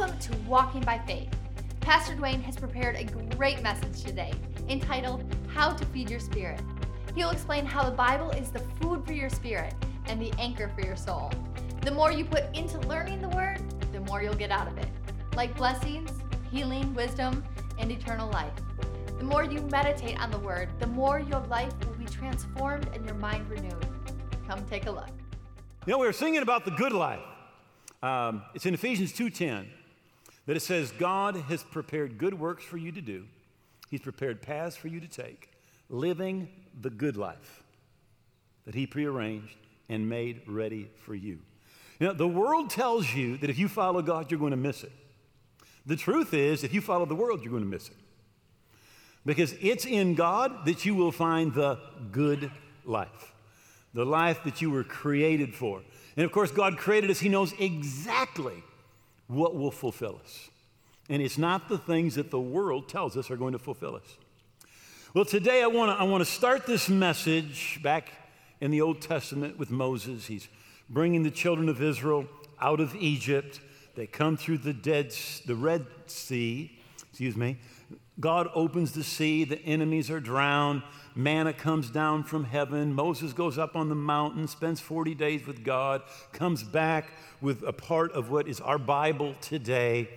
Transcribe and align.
Welcome 0.00 0.18
to 0.18 0.36
Walking 0.48 0.80
by 0.80 0.96
Faith. 1.00 1.28
Pastor 1.80 2.14
Duane 2.14 2.40
has 2.40 2.56
prepared 2.56 2.96
a 2.96 3.04
great 3.36 3.62
message 3.62 4.02
today 4.02 4.32
entitled 4.70 5.22
How 5.48 5.74
to 5.74 5.84
Feed 5.84 6.08
Your 6.08 6.20
Spirit. 6.20 6.58
He'll 7.14 7.28
explain 7.28 7.66
how 7.66 7.84
the 7.84 7.94
Bible 7.94 8.30
is 8.30 8.50
the 8.50 8.60
food 8.80 9.04
for 9.04 9.12
your 9.12 9.28
spirit 9.28 9.74
and 10.06 10.18
the 10.18 10.32
anchor 10.38 10.70
for 10.74 10.80
your 10.80 10.96
soul. 10.96 11.30
The 11.82 11.90
more 11.90 12.12
you 12.12 12.24
put 12.24 12.44
into 12.56 12.78
learning 12.88 13.20
the 13.20 13.28
Word, 13.28 13.60
the 13.92 14.00
more 14.00 14.22
you'll 14.22 14.32
get 14.32 14.50
out 14.50 14.66
of 14.66 14.78
it, 14.78 14.88
like 15.36 15.54
blessings, 15.54 16.10
healing, 16.50 16.94
wisdom, 16.94 17.44
and 17.78 17.92
eternal 17.92 18.30
life. 18.30 18.54
The 19.18 19.24
more 19.24 19.44
you 19.44 19.60
meditate 19.70 20.18
on 20.18 20.30
the 20.30 20.38
Word, 20.38 20.70
the 20.78 20.86
more 20.86 21.20
your 21.20 21.40
life 21.40 21.74
will 21.84 21.98
be 21.98 22.06
transformed 22.06 22.88
and 22.94 23.04
your 23.04 23.16
mind 23.16 23.50
renewed. 23.50 23.86
Come 24.48 24.64
take 24.64 24.86
a 24.86 24.90
look. 24.90 25.10
You 25.84 25.92
know, 25.92 25.98
we 25.98 26.06
were 26.06 26.14
singing 26.14 26.40
about 26.40 26.64
the 26.64 26.70
good 26.70 26.92
life. 26.92 27.20
Um, 28.02 28.44
it's 28.54 28.64
in 28.64 28.72
Ephesians 28.72 29.12
2.10 29.12 29.66
that 30.50 30.56
it 30.56 30.62
says, 30.62 30.90
God 30.90 31.36
has 31.36 31.62
prepared 31.62 32.18
good 32.18 32.34
works 32.34 32.64
for 32.64 32.76
you 32.76 32.90
to 32.90 33.00
do. 33.00 33.24
He's 33.88 34.00
prepared 34.00 34.42
paths 34.42 34.74
for 34.74 34.88
you 34.88 34.98
to 34.98 35.06
take, 35.06 35.48
living 35.88 36.48
the 36.80 36.90
good 36.90 37.16
life 37.16 37.62
that 38.66 38.74
he 38.74 38.84
prearranged 38.84 39.54
and 39.88 40.08
made 40.08 40.42
ready 40.48 40.90
for 41.04 41.14
you. 41.14 41.38
Know, 42.00 42.12
the 42.12 42.26
world 42.26 42.68
tells 42.68 43.14
you 43.14 43.36
that 43.36 43.48
if 43.48 43.60
you 43.60 43.68
follow 43.68 44.02
God, 44.02 44.28
you're 44.28 44.40
going 44.40 44.50
to 44.50 44.56
miss 44.56 44.82
it. 44.82 44.90
The 45.86 45.94
truth 45.94 46.34
is, 46.34 46.64
if 46.64 46.74
you 46.74 46.80
follow 46.80 47.06
the 47.06 47.14
world, 47.14 47.42
you're 47.44 47.52
going 47.52 47.62
to 47.62 47.70
miss 47.70 47.86
it. 47.86 47.96
Because 49.24 49.54
it's 49.60 49.86
in 49.86 50.16
God 50.16 50.64
that 50.64 50.84
you 50.84 50.96
will 50.96 51.12
find 51.12 51.54
the 51.54 51.78
good 52.10 52.50
life, 52.84 53.34
the 53.94 54.04
life 54.04 54.42
that 54.42 54.60
you 54.60 54.72
were 54.72 54.82
created 54.82 55.54
for. 55.54 55.82
And 56.16 56.24
of 56.24 56.32
course, 56.32 56.50
God 56.50 56.76
created 56.76 57.08
us, 57.08 57.20
He 57.20 57.28
knows 57.28 57.54
exactly 57.60 58.64
what 59.30 59.54
will 59.54 59.70
fulfill 59.70 60.20
us. 60.22 60.50
And 61.08 61.22
it's 61.22 61.38
not 61.38 61.68
the 61.68 61.78
things 61.78 62.16
that 62.16 62.30
the 62.30 62.40
world 62.40 62.88
tells 62.88 63.16
us 63.16 63.30
are 63.30 63.36
going 63.36 63.52
to 63.52 63.58
fulfill 63.58 63.96
us. 63.96 64.16
Well, 65.14 65.24
today 65.24 65.62
I 65.62 65.66
want 65.66 65.96
to 65.96 66.00
I 66.00 66.04
want 66.04 66.24
to 66.24 66.30
start 66.30 66.66
this 66.66 66.88
message 66.88 67.80
back 67.82 68.12
in 68.60 68.70
the 68.70 68.80
Old 68.80 69.00
Testament 69.00 69.58
with 69.58 69.70
Moses. 69.70 70.26
He's 70.26 70.48
bringing 70.88 71.22
the 71.22 71.30
children 71.30 71.68
of 71.68 71.82
Israel 71.82 72.26
out 72.60 72.80
of 72.80 72.94
Egypt. 72.94 73.60
They 73.96 74.06
come 74.06 74.36
through 74.36 74.58
the 74.58 74.72
dead 74.72 75.14
the 75.46 75.56
Red 75.56 75.86
Sea, 76.06 76.78
excuse 77.08 77.36
me. 77.36 77.58
God 78.20 78.48
opens 78.54 78.92
the 78.92 79.02
sea, 79.02 79.44
the 79.44 79.60
enemies 79.64 80.10
are 80.10 80.20
drowned, 80.20 80.82
manna 81.14 81.52
comes 81.52 81.90
down 81.90 82.24
from 82.24 82.44
heaven. 82.44 82.92
Moses 82.92 83.32
goes 83.32 83.58
up 83.58 83.76
on 83.76 83.88
the 83.88 83.94
mountain, 83.94 84.46
spends 84.48 84.80
40 84.80 85.14
days 85.14 85.46
with 85.46 85.64
God, 85.64 86.02
comes 86.32 86.62
back 86.62 87.12
with 87.40 87.62
a 87.62 87.72
part 87.72 88.12
of 88.12 88.30
what 88.30 88.48
is 88.48 88.60
our 88.60 88.78
Bible 88.78 89.34
today. 89.40 90.08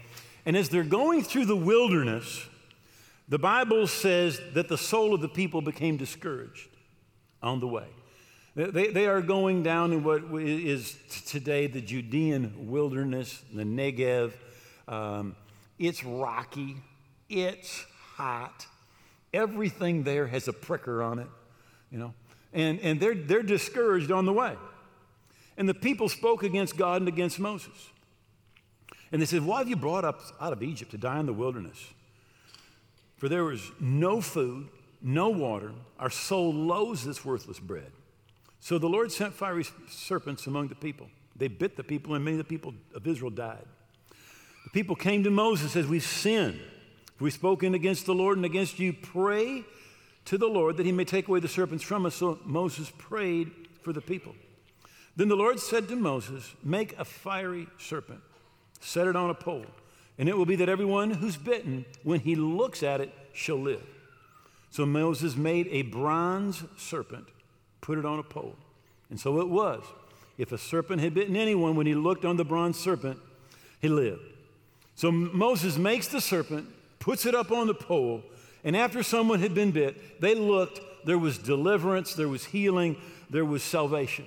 And 0.45 0.57
as 0.57 0.69
they're 0.69 0.83
going 0.83 1.23
through 1.23 1.45
the 1.45 1.55
wilderness, 1.55 2.47
the 3.29 3.39
Bible 3.39 3.87
says 3.87 4.39
that 4.53 4.67
the 4.67 4.77
soul 4.77 5.13
of 5.13 5.21
the 5.21 5.29
people 5.29 5.61
became 5.61 5.97
discouraged 5.97 6.69
on 7.41 7.59
the 7.59 7.67
way. 7.67 7.87
They, 8.55 8.91
they 8.91 9.07
are 9.07 9.21
going 9.21 9.63
down 9.63 9.93
in 9.93 10.03
what 10.03 10.23
is 10.39 10.95
today 11.25 11.65
the 11.65 11.81
Judean 11.81 12.69
wilderness, 12.69 13.41
the 13.51 13.63
Negev. 13.63 14.33
Um, 14.87 15.35
it's 15.79 16.03
rocky, 16.03 16.75
it's 17.29 17.85
hot. 18.15 18.67
Everything 19.33 20.03
there 20.03 20.27
has 20.27 20.47
a 20.47 20.53
pricker 20.53 21.01
on 21.01 21.19
it, 21.19 21.27
you 21.91 21.97
know. 21.97 22.13
And, 22.53 22.79
and 22.81 22.99
they're, 22.99 23.15
they're 23.15 23.43
discouraged 23.43 24.11
on 24.11 24.25
the 24.25 24.33
way. 24.33 24.55
And 25.57 25.67
the 25.67 25.73
people 25.73 26.09
spoke 26.09 26.43
against 26.43 26.77
God 26.77 27.01
and 27.01 27.07
against 27.07 27.39
Moses. 27.39 27.89
And 29.11 29.21
they 29.21 29.25
said, 29.25 29.45
Why 29.45 29.59
have 29.59 29.69
you 29.69 29.75
brought 29.75 30.05
us 30.05 30.33
out 30.41 30.53
of 30.53 30.63
Egypt 30.63 30.91
to 30.91 30.97
die 30.97 31.19
in 31.19 31.25
the 31.25 31.33
wilderness? 31.33 31.93
For 33.17 33.29
there 33.29 33.43
was 33.43 33.71
no 33.79 34.21
food, 34.21 34.69
no 35.01 35.29
water. 35.29 35.71
Our 35.99 36.09
soul 36.09 36.53
loathes 36.53 37.05
this 37.05 37.23
worthless 37.23 37.59
bread. 37.59 37.91
So 38.59 38.77
the 38.77 38.87
Lord 38.87 39.11
sent 39.11 39.33
fiery 39.33 39.65
serpents 39.87 40.47
among 40.47 40.69
the 40.69 40.75
people. 40.75 41.09
They 41.35 41.47
bit 41.47 41.75
the 41.75 41.83
people, 41.83 42.15
and 42.15 42.23
many 42.23 42.37
of 42.39 42.45
the 42.45 42.49
people 42.49 42.73
of 42.95 43.05
Israel 43.07 43.31
died. 43.31 43.65
The 44.63 44.69
people 44.69 44.95
came 44.95 45.23
to 45.23 45.31
Moses 45.31 45.63
and 45.63 45.71
said, 45.71 45.89
We've 45.89 46.03
sinned. 46.03 46.59
We've 47.19 47.33
spoken 47.33 47.73
against 47.73 48.05
the 48.05 48.13
Lord 48.13 48.37
and 48.37 48.45
against 48.45 48.79
you. 48.79 48.93
Pray 48.93 49.63
to 50.25 50.37
the 50.37 50.47
Lord 50.47 50.77
that 50.77 50.85
he 50.85 50.91
may 50.91 51.05
take 51.05 51.27
away 51.27 51.39
the 51.39 51.47
serpents 51.47 51.83
from 51.83 52.05
us. 52.05 52.15
So 52.15 52.39
Moses 52.45 52.91
prayed 52.97 53.51
for 53.81 53.93
the 53.93 54.01
people. 54.01 54.35
Then 55.15 55.29
the 55.29 55.35
Lord 55.35 55.59
said 55.59 55.87
to 55.89 55.95
Moses, 55.95 56.53
Make 56.63 56.97
a 56.97 57.05
fiery 57.05 57.67
serpent, 57.77 58.21
set 58.79 59.07
it 59.07 59.15
on 59.15 59.29
a 59.29 59.35
pole, 59.35 59.65
and 60.17 60.27
it 60.27 60.35
will 60.37 60.45
be 60.45 60.55
that 60.55 60.69
everyone 60.69 61.11
who's 61.11 61.37
bitten, 61.37 61.85
when 62.03 62.19
he 62.19 62.35
looks 62.35 62.81
at 62.81 62.99
it, 62.99 63.13
shall 63.31 63.59
live. 63.59 63.85
So 64.71 64.85
Moses 64.85 65.35
made 65.35 65.67
a 65.67 65.83
bronze 65.83 66.63
serpent 66.77 67.27
put 67.83 67.99
it 67.99 68.05
on 68.05 68.17
a 68.17 68.23
pole. 68.23 68.55
And 69.09 69.19
so 69.19 69.39
it 69.41 69.49
was. 69.49 69.83
If 70.37 70.51
a 70.51 70.57
serpent 70.57 71.01
had 71.01 71.13
bitten 71.13 71.35
anyone, 71.35 71.75
when 71.75 71.85
he 71.85 71.93
looked 71.93 72.25
on 72.25 72.37
the 72.37 72.45
bronze 72.45 72.79
serpent, 72.79 73.19
he 73.79 73.89
lived. 73.89 74.21
So 74.95 75.11
Moses 75.11 75.77
makes 75.77 76.07
the 76.07 76.21
serpent, 76.21 76.67
puts 77.03 77.25
it 77.25 77.35
up 77.35 77.51
on 77.51 77.67
the 77.67 77.73
pole, 77.73 78.23
and 78.63 78.77
after 78.77 79.03
someone 79.03 79.41
had 79.41 79.53
been 79.53 79.71
bit, 79.71 80.21
they 80.21 80.35
looked, 80.35 80.79
there 81.05 81.17
was 81.17 81.37
deliverance, 81.37 82.13
there 82.13 82.29
was 82.29 82.45
healing, 82.45 82.95
there 83.29 83.43
was 83.43 83.61
salvation. 83.61 84.25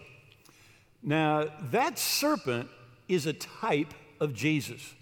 Now, 1.03 1.47
that 1.71 1.99
serpent 1.99 2.69
is 3.09 3.25
a 3.25 3.33
type 3.33 3.95
of 4.21 4.35
Jesus. 4.35 4.95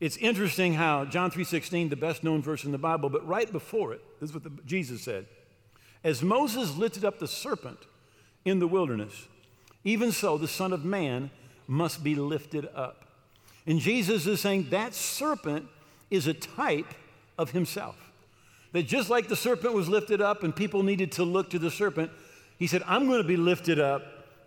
It's 0.00 0.16
interesting 0.16 0.74
how 0.74 1.04
John 1.04 1.30
3:16, 1.30 1.88
the 1.88 1.94
best 1.94 2.24
known 2.24 2.42
verse 2.42 2.64
in 2.64 2.72
the 2.72 2.78
Bible, 2.78 3.10
but 3.10 3.24
right 3.24 3.50
before 3.50 3.92
it, 3.92 4.02
this 4.18 4.30
is 4.30 4.34
what 4.34 4.42
the, 4.42 4.50
Jesus 4.66 5.00
said. 5.00 5.26
As 6.02 6.20
Moses 6.20 6.76
lifted 6.76 7.04
up 7.04 7.20
the 7.20 7.28
serpent 7.28 7.78
in 8.44 8.58
the 8.58 8.66
wilderness, 8.66 9.28
even 9.84 10.10
so 10.10 10.36
the 10.36 10.48
Son 10.48 10.72
of 10.72 10.84
Man 10.84 11.30
must 11.68 12.02
be 12.02 12.16
lifted 12.16 12.68
up. 12.74 13.04
And 13.68 13.78
Jesus 13.78 14.26
is 14.26 14.40
saying 14.40 14.70
that 14.70 14.94
serpent 14.94 15.68
is 16.10 16.26
a 16.26 16.34
type 16.34 16.92
of 17.36 17.50
himself. 17.50 17.96
That 18.72 18.84
just 18.84 19.10
like 19.10 19.28
the 19.28 19.36
serpent 19.36 19.74
was 19.74 19.88
lifted 19.88 20.20
up 20.20 20.42
and 20.42 20.54
people 20.54 20.82
needed 20.82 21.12
to 21.12 21.24
look 21.24 21.50
to 21.50 21.58
the 21.58 21.70
serpent, 21.70 22.10
he 22.58 22.66
said, 22.66 22.82
I'm 22.86 23.06
going 23.06 23.22
to 23.22 23.28
be 23.28 23.36
lifted 23.36 23.78
up 23.78 24.02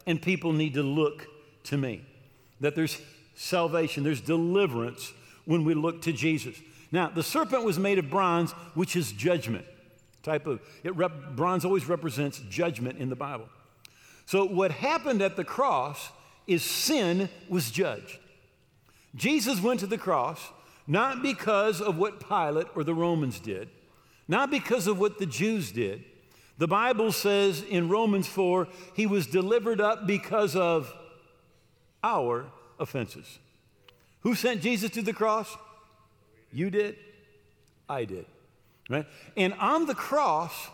and 0.06 0.22
people 0.22 0.54
need 0.54 0.76
to 0.76 0.84
look 0.84 1.28
to 1.66 1.78
me. 1.78 2.06
That 2.60 2.76
there's 2.76 3.02
salvation, 3.36 4.04
there's 4.04 4.22
deliverance 4.22 5.14
when 5.46 5.64
we 5.64 5.74
look 5.74 6.04
to 6.04 6.14
Jesus. 6.14 6.56
Now, 6.92 7.10
the 7.10 7.24
serpent 7.24 7.64
was 7.64 7.80
made 7.80 7.98
of 7.98 8.10
bronze, 8.10 8.52
which 8.76 8.96
is 8.96 9.12
judgment 9.12 9.66
type 10.24 10.48
of 10.48 10.62
it 10.84 10.96
rep, 10.96 11.12
bronze 11.36 11.66
always 11.66 11.88
represents 11.88 12.40
judgment 12.50 12.98
in 13.00 13.10
the 13.10 13.16
bible 13.16 13.48
so 14.26 14.46
what 14.46 14.72
happened 14.72 15.22
at 15.22 15.36
the 15.36 15.44
cross 15.44 16.10
is 16.48 16.64
sin 16.64 17.30
was 17.50 17.72
judged 17.72 18.20
jesus 19.16 19.62
went 19.62 19.80
to 19.80 19.88
the 19.88 19.98
cross 19.98 20.50
not 20.91 21.22
because 21.22 21.81
of 21.81 21.97
what 21.97 22.19
pilate 22.19 22.68
or 22.75 22.84
the 22.84 22.94
romans 22.94 23.40
did 23.40 23.69
not 24.28 24.52
because 24.52 24.88
of 24.88 25.00
what 25.00 25.19
the 25.19 25.25
jews 25.25 25.72
did 25.72 26.03
the 26.57 26.68
bible 26.68 27.12
says 27.12 27.63
in 27.63 27.90
romans 27.90 28.28
4 28.28 28.68
he 28.94 29.06
was 29.06 29.28
delivered 29.28 29.79
up 29.79 30.06
because 30.06 30.56
of 30.56 30.94
our 32.03 32.46
offenses 32.79 33.40
who 34.22 34.35
sent 34.35 34.62
jesus 34.62 34.90
to 34.91 35.02
the 35.02 35.13
cross 35.13 35.56
you 36.52 36.69
did 36.69 36.96
i 37.88 38.06
did 38.06 38.25
Right? 38.91 39.06
And 39.38 39.53
on 39.53 39.85
the 39.85 39.96
cross, 39.96 40.68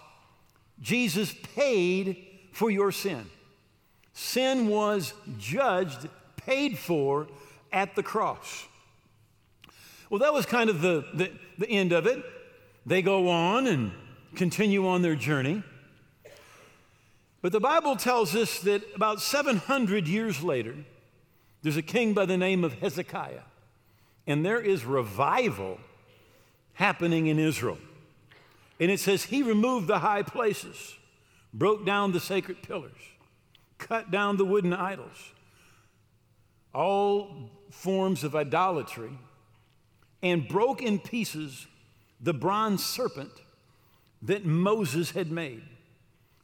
Jesus 0.81 1.35
paid 1.55 2.25
for 2.51 2.71
your 2.71 2.91
sin. 2.91 3.29
Sin 4.13 4.67
was 4.67 5.13
judged, 5.37 6.09
paid 6.35 6.79
for 6.79 7.27
at 7.71 7.95
the 7.95 8.01
cross. 8.01 8.65
Well, 10.09 10.19
that 10.19 10.33
was 10.33 10.45
kind 10.45 10.69
of 10.69 10.81
the, 10.81 11.05
the, 11.13 11.31
the 11.57 11.69
end 11.69 11.91
of 11.91 12.05
it. 12.05 12.23
They 12.85 13.01
go 13.01 13.29
on 13.29 13.67
and 13.67 13.91
continue 14.35 14.87
on 14.87 15.01
their 15.01 15.15
journey. 15.15 15.63
But 17.41 17.51
the 17.51 17.59
Bible 17.59 17.95
tells 17.95 18.35
us 18.35 18.59
that 18.61 18.83
about 18.95 19.21
700 19.21 20.07
years 20.07 20.41
later, 20.41 20.75
there's 21.61 21.77
a 21.77 21.81
king 21.81 22.13
by 22.13 22.25
the 22.25 22.37
name 22.37 22.63
of 22.63 22.73
Hezekiah, 22.73 23.41
and 24.25 24.45
there 24.45 24.59
is 24.59 24.85
revival 24.85 25.79
happening 26.73 27.27
in 27.27 27.39
Israel. 27.39 27.77
And 28.79 28.91
it 28.91 28.99
says, 28.99 29.23
He 29.23 29.43
removed 29.43 29.87
the 29.87 29.99
high 29.99 30.23
places, 30.23 30.95
broke 31.53 31.85
down 31.85 32.11
the 32.11 32.19
sacred 32.19 32.61
pillars, 32.61 32.91
cut 33.77 34.11
down 34.11 34.37
the 34.37 34.45
wooden 34.45 34.73
idols, 34.73 35.31
all 36.73 37.49
forms 37.71 38.23
of 38.23 38.35
idolatry, 38.35 39.11
and 40.21 40.47
broke 40.47 40.81
in 40.81 40.99
pieces 40.99 41.67
the 42.19 42.33
bronze 42.33 42.85
serpent 42.85 43.31
that 44.21 44.45
Moses 44.45 45.11
had 45.11 45.31
made. 45.31 45.63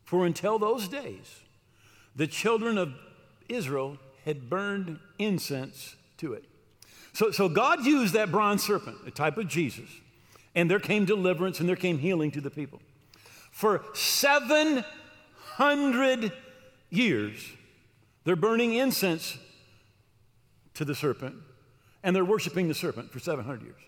For 0.03 0.25
until 0.25 0.59
those 0.59 0.87
days, 0.87 1.41
the 2.15 2.27
children 2.27 2.77
of 2.77 2.93
Israel 3.49 3.97
had 4.25 4.49
burned 4.49 4.99
incense 5.17 5.95
to 6.17 6.33
it. 6.33 6.45
So, 7.13 7.31
so 7.31 7.49
God 7.49 7.85
used 7.85 8.13
that 8.13 8.31
bronze 8.31 8.63
serpent, 8.63 8.97
a 9.05 9.11
type 9.11 9.37
of 9.37 9.47
Jesus, 9.47 9.89
and 10.55 10.69
there 10.69 10.79
came 10.79 11.05
deliverance 11.05 11.59
and 11.59 11.67
there 11.67 11.75
came 11.75 11.97
healing 11.99 12.31
to 12.31 12.41
the 12.41 12.49
people. 12.49 12.81
For 13.51 13.83
700 13.93 16.31
years, 16.89 17.51
they're 18.23 18.35
burning 18.35 18.73
incense 18.73 19.37
to 20.75 20.85
the 20.85 20.95
serpent 20.95 21.35
and 22.03 22.15
they're 22.15 22.25
worshiping 22.25 22.67
the 22.67 22.73
serpent 22.73 23.11
for 23.11 23.19
700 23.19 23.61
years. 23.61 23.81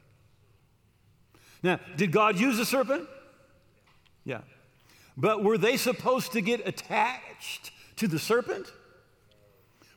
Now, 1.62 1.80
did 1.98 2.12
God 2.12 2.40
use 2.40 2.58
the 2.58 2.66
serpent? 2.66 3.08
Yeah. 4.24 4.42
But 5.18 5.44
were 5.44 5.58
they 5.58 5.78
supposed 5.78 6.32
to 6.34 6.42
get 6.42 6.66
attached 6.68 7.72
to 7.98 8.08
the 8.08 8.20
serpent? 8.20 8.72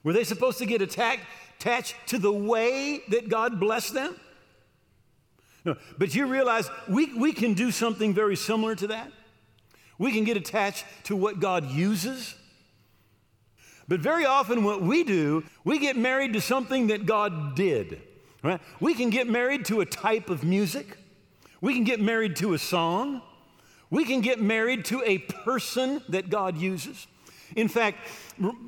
Were 0.03 0.13
they 0.13 0.25
supposed 0.25 0.59
to 0.59 0.67
get 0.67 0.81
attached 0.81 1.95
to 2.07 2.19
the 2.19 2.33
way 2.33 3.03
that 3.09 3.29
God 3.29 3.59
blessed 3.61 3.95
them? 3.95 4.17
No. 5.65 5.77
But 5.99 6.15
you 6.15 6.27
realize 6.27 6.71
we, 6.89 7.13
we 7.15 7.33
can 7.33 7.55
do 7.55 7.71
something 7.71 8.15
very 8.15 8.37
similar 8.37 8.75
to 8.77 8.87
that. 8.89 9.13
We 9.99 10.13
can 10.13 10.25
get 10.25 10.37
attached 10.37 10.85
to 11.05 11.17
what 11.17 11.41
God 11.41 11.71
uses. 11.71 12.35
But 13.89 14.01
very 14.01 14.25
often, 14.25 14.65
what 14.65 14.83
we 14.83 15.03
do, 15.03 15.45
we 15.65 15.79
get 15.79 15.97
married 15.97 16.35
to 16.35 16.41
something 16.41 16.89
that 16.89 17.07
God 17.07 17.57
did. 17.57 18.01
Right? 18.43 18.61
We 18.81 18.95
can 18.95 19.11
get 19.11 19.29
married 19.29 19.65
to 19.67 19.81
a 19.81 19.87
type 19.87 20.31
of 20.31 20.45
music. 20.45 20.99
We 21.61 21.75
can 21.75 21.85
get 21.85 22.01
married 22.01 22.37
to 22.37 22.55
a 22.55 22.59
song. 22.59 23.23
We 23.91 24.05
can 24.05 24.21
get 24.21 24.41
married 24.41 24.85
to 24.87 25.03
a 25.05 25.19
person 25.19 26.03
that 26.09 26.31
God 26.31 26.57
uses. 26.57 27.07
In 27.57 27.69
fact, 27.69 27.99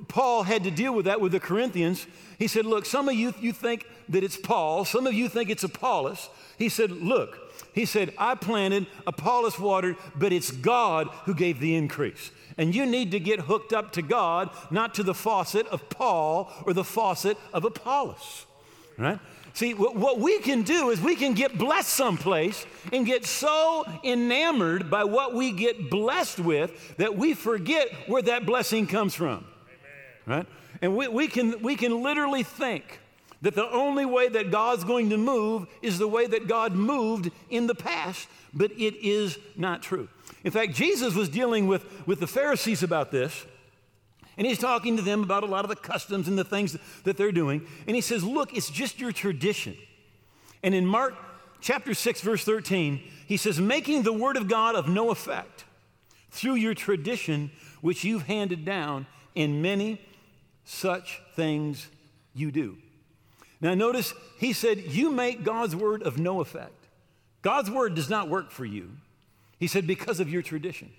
Paul 0.09 0.43
had 0.43 0.65
to 0.65 0.71
deal 0.71 0.95
with 0.95 1.05
that 1.05 1.21
with 1.21 1.33
the 1.33 1.41
Corinthians. 1.41 2.07
He 2.39 2.47
said, 2.47 2.65
Look, 2.65 2.87
some 2.87 3.09
of 3.09 3.15
you, 3.15 3.35
you 3.41 3.53
think 3.53 3.87
that 4.09 4.25
it's 4.25 4.37
Paul, 4.37 4.85
some 4.85 5.07
of 5.07 5.13
you 5.13 5.29
think 5.29 5.51
it's 5.51 5.63
Apollos. 5.63 6.31
He 6.59 6.69
said, 6.69 6.91
Look, 6.91 7.39
he 7.75 7.85
said, 7.85 8.13
I 8.19 8.35
planted, 8.35 8.87
Apollos 9.07 9.59
watered, 9.59 9.97
but 10.17 10.33
it's 10.33 10.51
God 10.51 11.09
who 11.25 11.35
gave 11.35 11.61
the 11.61 11.77
increase. 11.77 12.31
And 12.57 12.75
you 12.75 12.85
need 12.85 13.13
to 13.13 13.21
get 13.21 13.41
hooked 13.41 13.73
up 13.73 13.93
to 13.93 14.03
God, 14.03 14.51
not 14.71 14.95
to 14.95 15.03
the 15.03 15.15
faucet 15.15 15.67
of 15.69 15.89
Paul 15.89 16.51
or 16.67 16.73
the 16.73 16.85
faucet 16.85 17.39
of 17.53 17.65
Apollos. 17.65 18.47
Right? 18.99 19.19
See, 19.53 19.75
what 19.75 20.19
we 20.19 20.39
can 20.39 20.63
do 20.63 20.91
is 20.91 21.01
we 21.01 21.17
can 21.17 21.35
get 21.35 21.59
blessed 21.59 21.89
someplace 21.89 22.65
and 22.93 23.05
get 23.05 23.27
so 23.27 23.85
enamored 24.05 24.91
by 24.91 25.05
what 25.05 25.35
we 25.35 25.53
get 25.53 25.91
blessed 25.91 26.39
with 26.39 26.97
that 26.97 27.17
we 27.17 27.35
forget 27.35 27.89
where 28.07 28.23
that 28.23 28.47
blessing 28.47 28.87
comes 28.87 29.15
from. 29.15 29.45
Amen. 30.27 30.39
Right? 30.39 30.47
And 30.83 30.97
we, 30.97 31.09
we, 31.09 31.29
can, 31.29 31.61
we 31.63 31.77
can 31.77 32.03
literally 32.03 32.43
think 32.43 33.01
that 33.43 33.55
the 33.55 33.71
only 33.71 34.05
way 34.05 34.29
that 34.29 34.51
God's 34.51 34.85
going 34.85 35.11
to 35.11 35.17
move 35.17 35.67
is 35.83 35.99
the 35.99 36.09
way 36.09 36.27
that 36.27 36.47
God 36.47 36.75
moved 36.75 37.31
in 37.49 37.67
the 37.67 37.75
past, 37.75 38.29
but 38.53 38.71
it 38.73 38.97
is 38.97 39.39
not 39.57 39.83
true. 39.83 40.09
In 40.45 40.51
fact, 40.51 40.75
Jesus 40.75 41.15
was 41.15 41.29
dealing 41.29 41.67
with, 41.67 42.07
with 42.07 42.21
the 42.21 42.27
Pharisees 42.27 42.83
about 42.83 43.11
this. 43.11 43.45
And 44.37 44.47
he's 44.47 44.59
talking 44.59 44.97
to 44.97 45.03
them 45.03 45.23
about 45.23 45.43
a 45.43 45.47
lot 45.47 45.65
of 45.65 45.69
the 45.69 45.77
customs 45.77 46.29
and 46.29 46.39
the 46.39 46.45
things 46.45 46.77
that 47.05 47.17
they're 47.17 47.33
doing. 47.33 47.67
And 47.87 47.95
he 47.95 48.01
says, 48.01 48.25
Look, 48.25 48.57
it's 48.57 48.71
just 48.71 49.01
your 49.01 49.13
tradition. 49.13 49.77
And 50.63 50.75
in 50.75 50.87
Mark 50.87 51.15
chapter 51.61 51.95
6, 51.95 52.21
verse 52.21 52.45
13, 52.45 53.01
he 53.27 53.37
says, 53.37 53.61
Making 53.61 54.03
the 54.03 54.13
word 54.13 54.37
of 54.37 54.49
God 54.49 54.75
of 54.75 54.89
no 54.89 55.11
effect 55.11 55.65
through 56.31 56.55
your 56.55 56.75
tradition, 56.75 57.51
which 57.81 58.05
you've 58.05 58.23
handed 58.23 58.65
down, 58.65 59.07
in 59.35 59.63
many 59.63 60.01
such 60.65 61.21
things 61.35 61.89
you 62.35 62.51
do. 62.51 62.77
Now, 63.61 63.75
notice 63.75 64.15
he 64.39 64.53
said, 64.53 64.79
You 64.79 65.11
make 65.11 65.45
God's 65.45 65.77
word 65.77 66.03
of 66.03 66.19
no 66.19 66.41
effect. 66.41 66.73
God's 67.43 67.71
word 67.71 67.95
does 67.95 68.11
not 68.11 68.29
work 68.29 68.51
for 68.51 68.65
you. 68.65 68.91
He 69.59 69.67
said, 69.67 69.87
Because 69.87 70.21
of 70.21 70.31
your 70.31 70.43
tradition 70.43 70.91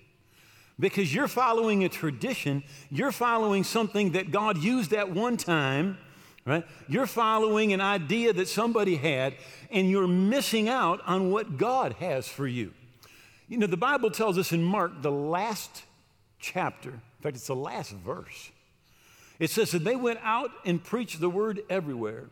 because 0.78 1.14
you're 1.14 1.28
following 1.28 1.84
a 1.84 1.88
tradition, 1.88 2.62
you're 2.90 3.12
following 3.12 3.64
something 3.64 4.12
that 4.12 4.30
God 4.30 4.58
used 4.58 4.92
at 4.92 5.10
one 5.10 5.36
time, 5.36 5.98
right? 6.44 6.64
You're 6.88 7.06
following 7.06 7.72
an 7.72 7.80
idea 7.80 8.32
that 8.32 8.48
somebody 8.48 8.96
had, 8.96 9.34
and 9.70 9.90
you're 9.90 10.08
missing 10.08 10.68
out 10.68 11.00
on 11.06 11.30
what 11.30 11.56
God 11.58 11.94
has 11.94 12.26
for 12.28 12.46
you. 12.46 12.72
You 13.48 13.58
know, 13.58 13.66
the 13.66 13.76
Bible 13.76 14.10
tells 14.10 14.38
us 14.38 14.52
in 14.52 14.64
Mark, 14.64 15.02
the 15.02 15.12
last 15.12 15.84
chapter, 16.38 16.90
in 16.90 17.22
fact, 17.22 17.36
it's 17.36 17.46
the 17.46 17.54
last 17.54 17.92
verse, 17.92 18.50
it 19.38 19.50
says 19.50 19.72
that 19.72 19.84
they 19.84 19.96
went 19.96 20.20
out 20.22 20.50
and 20.64 20.82
preached 20.82 21.20
the 21.20 21.30
word 21.30 21.60
everywhere. 21.68 22.30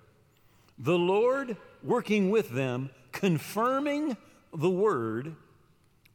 The 0.78 0.96
Lord 0.98 1.56
working 1.82 2.30
with 2.30 2.50
them, 2.50 2.90
confirming 3.12 4.16
the 4.54 4.70
word 4.70 5.34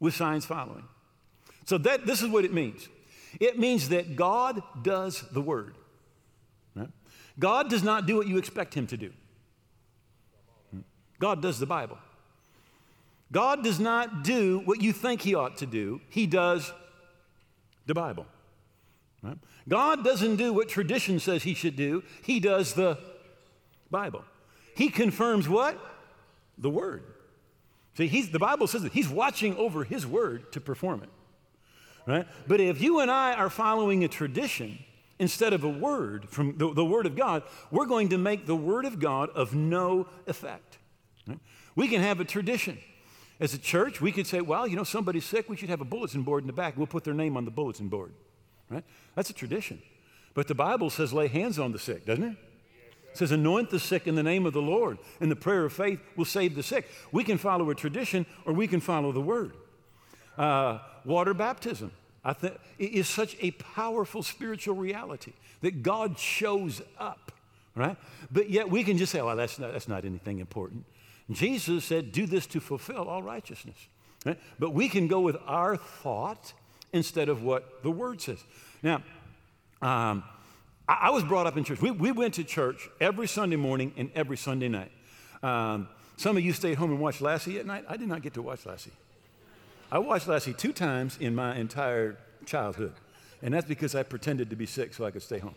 with 0.00 0.14
signs 0.14 0.44
following. 0.44 0.84
So 1.66 1.78
that, 1.78 2.06
this 2.06 2.22
is 2.22 2.28
what 2.28 2.44
it 2.44 2.52
means 2.52 2.88
it 3.38 3.58
means 3.58 3.90
that 3.90 4.16
God 4.16 4.62
does 4.82 5.22
the 5.30 5.42
word. 5.42 5.76
Right? 6.74 6.88
God 7.38 7.68
does 7.68 7.82
not 7.82 8.06
do 8.06 8.16
what 8.16 8.26
you 8.26 8.38
expect 8.38 8.72
him 8.72 8.86
to 8.86 8.96
do. 8.96 9.12
God 11.18 11.42
does 11.42 11.58
the 11.58 11.66
Bible. 11.66 11.98
God 13.32 13.62
does 13.64 13.80
not 13.80 14.22
do 14.22 14.62
what 14.64 14.80
you 14.80 14.92
think 14.92 15.20
he 15.20 15.34
ought 15.34 15.58
to 15.58 15.66
do, 15.66 16.00
he 16.08 16.26
does 16.26 16.72
the 17.86 17.94
Bible. 17.94 18.26
Right? 19.22 19.36
God 19.68 20.04
doesn't 20.04 20.36
do 20.36 20.52
what 20.52 20.68
tradition 20.68 21.18
says 21.18 21.42
he 21.42 21.54
should 21.54 21.76
do, 21.76 22.04
he 22.22 22.40
does 22.40 22.74
the 22.74 22.98
Bible. 23.90 24.24
He 24.74 24.88
confirms 24.88 25.48
what? 25.48 25.78
The 26.58 26.70
Word. 26.70 27.02
See, 27.96 28.06
he's, 28.06 28.30
the 28.30 28.38
Bible 28.38 28.66
says 28.66 28.82
that 28.82 28.92
he's 28.92 29.08
watching 29.08 29.56
over 29.56 29.84
his 29.84 30.06
Word 30.06 30.52
to 30.52 30.60
perform 30.60 31.02
it 31.02 31.08
right? 32.06 32.26
But 32.46 32.60
if 32.60 32.80
you 32.80 33.00
and 33.00 33.10
I 33.10 33.34
are 33.34 33.50
following 33.50 34.04
a 34.04 34.08
tradition 34.08 34.78
instead 35.18 35.52
of 35.52 35.64
a 35.64 35.68
word 35.68 36.28
from 36.28 36.56
the, 36.58 36.72
the 36.72 36.84
Word 36.84 37.06
of 37.06 37.16
God, 37.16 37.42
we're 37.70 37.86
going 37.86 38.10
to 38.10 38.18
make 38.18 38.46
the 38.46 38.56
Word 38.56 38.84
of 38.84 38.98
God 38.98 39.30
of 39.30 39.54
no 39.54 40.06
effect. 40.26 40.78
Right? 41.26 41.38
We 41.74 41.88
can 41.88 42.02
have 42.02 42.20
a 42.20 42.24
tradition. 42.24 42.78
As 43.38 43.52
a 43.52 43.58
church, 43.58 44.00
we 44.00 44.12
could 44.12 44.26
say, 44.26 44.40
well, 44.40 44.66
you 44.66 44.76
know, 44.76 44.84
somebody's 44.84 45.24
sick, 45.24 45.48
we 45.48 45.56
should 45.56 45.68
have 45.68 45.80
a 45.80 45.84
bulletin 45.84 46.22
board 46.22 46.42
in 46.42 46.46
the 46.46 46.52
back. 46.52 46.76
We'll 46.76 46.86
put 46.86 47.04
their 47.04 47.14
name 47.14 47.36
on 47.36 47.44
the 47.44 47.50
bulletin 47.50 47.88
board, 47.88 48.12
right? 48.70 48.84
That's 49.14 49.28
a 49.30 49.34
tradition. 49.34 49.82
But 50.32 50.48
the 50.48 50.54
Bible 50.54 50.90
says 50.90 51.12
lay 51.12 51.28
hands 51.28 51.58
on 51.58 51.72
the 51.72 51.78
sick, 51.78 52.06
doesn't 52.06 52.24
it? 52.24 52.36
It 53.10 53.18
says, 53.18 53.32
anoint 53.32 53.70
the 53.70 53.80
sick 53.80 54.06
in 54.06 54.14
the 54.14 54.22
name 54.22 54.44
of 54.44 54.52
the 54.52 54.60
Lord, 54.60 54.98
and 55.20 55.30
the 55.30 55.36
prayer 55.36 55.64
of 55.64 55.72
faith 55.72 56.00
will 56.16 56.26
save 56.26 56.54
the 56.54 56.62
sick. 56.62 56.86
We 57.12 57.24
can 57.24 57.38
follow 57.38 57.70
a 57.70 57.74
tradition 57.74 58.26
or 58.44 58.52
we 58.52 58.66
can 58.66 58.80
follow 58.80 59.10
the 59.10 59.22
word. 59.22 59.54
Uh, 60.36 60.78
water 61.04 61.34
baptism. 61.34 61.92
I 62.24 62.32
think 62.32 62.58
is 62.78 63.08
such 63.08 63.36
a 63.40 63.52
powerful 63.52 64.22
spiritual 64.22 64.74
reality 64.74 65.32
that 65.60 65.84
God 65.84 66.18
shows 66.18 66.82
up, 66.98 67.30
right? 67.76 67.96
But 68.32 68.50
yet 68.50 68.68
we 68.68 68.82
can 68.82 68.98
just 68.98 69.12
say, 69.12 69.22
well, 69.22 69.36
that's 69.36 69.60
not, 69.60 69.72
that's 69.72 69.86
not 69.86 70.04
anything 70.04 70.40
important. 70.40 70.84
Jesus 71.30 71.84
said, 71.84 72.10
do 72.10 72.26
this 72.26 72.46
to 72.48 72.60
fulfill 72.60 73.08
all 73.08 73.22
righteousness. 73.22 73.76
Right? 74.24 74.38
But 74.58 74.70
we 74.70 74.88
can 74.88 75.06
go 75.06 75.20
with 75.20 75.36
our 75.46 75.76
thought 75.76 76.52
instead 76.92 77.28
of 77.28 77.44
what 77.44 77.82
the 77.84 77.90
word 77.92 78.20
says. 78.20 78.42
Now, 78.82 78.96
um, 79.80 80.24
I, 80.88 80.98
I, 81.02 81.10
was 81.10 81.22
brought 81.22 81.46
up 81.46 81.56
in 81.56 81.62
church. 81.62 81.80
We, 81.80 81.92
we 81.92 82.10
went 82.10 82.34
to 82.34 82.44
church 82.44 82.88
every 83.00 83.28
Sunday 83.28 83.56
morning 83.56 83.92
and 83.96 84.10
every 84.14 84.36
Sunday 84.36 84.68
night. 84.68 84.90
Um, 85.42 85.88
some 86.16 86.36
of 86.36 86.42
you 86.42 86.52
stayed 86.52 86.74
home 86.74 86.90
and 86.90 86.98
watched 86.98 87.20
Lassie 87.20 87.58
at 87.58 87.66
night. 87.66 87.84
I 87.88 87.96
did 87.96 88.08
not 88.08 88.22
get 88.22 88.34
to 88.34 88.42
watch 88.42 88.66
Lassie. 88.66 88.92
I 89.90 89.98
watched 89.98 90.26
Lassie 90.26 90.52
two 90.52 90.72
times 90.72 91.16
in 91.20 91.34
my 91.34 91.56
entire 91.56 92.16
childhood, 92.44 92.94
and 93.42 93.54
that's 93.54 93.66
because 93.66 93.94
I 93.94 94.02
pretended 94.02 94.50
to 94.50 94.56
be 94.56 94.66
sick 94.66 94.92
so 94.92 95.04
I 95.04 95.10
could 95.10 95.22
stay 95.22 95.38
home. 95.38 95.54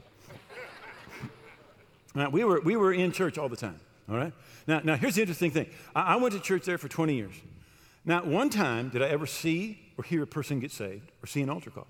now, 2.13 2.29
we 2.29 2.43
were, 2.43 2.61
we 2.61 2.75
were 2.75 2.93
in 2.93 3.11
church 3.11 3.37
all 3.37 3.49
the 3.49 3.55
time, 3.55 3.79
all 4.09 4.17
right? 4.17 4.33
Now, 4.67 4.81
now 4.83 4.95
here's 4.95 5.15
the 5.15 5.21
interesting 5.21 5.51
thing 5.51 5.67
I, 5.95 6.13
I 6.13 6.15
went 6.17 6.33
to 6.35 6.39
church 6.39 6.65
there 6.65 6.77
for 6.77 6.87
20 6.87 7.15
years. 7.15 7.35
Not 8.05 8.27
one 8.27 8.49
time 8.49 8.89
did 8.89 9.01
I 9.01 9.07
ever 9.07 9.25
see 9.25 9.79
or 9.97 10.03
hear 10.03 10.23
a 10.23 10.27
person 10.27 10.59
get 10.59 10.71
saved 10.71 11.11
or 11.23 11.27
see 11.27 11.41
an 11.41 11.49
altar 11.49 11.71
call, 11.71 11.87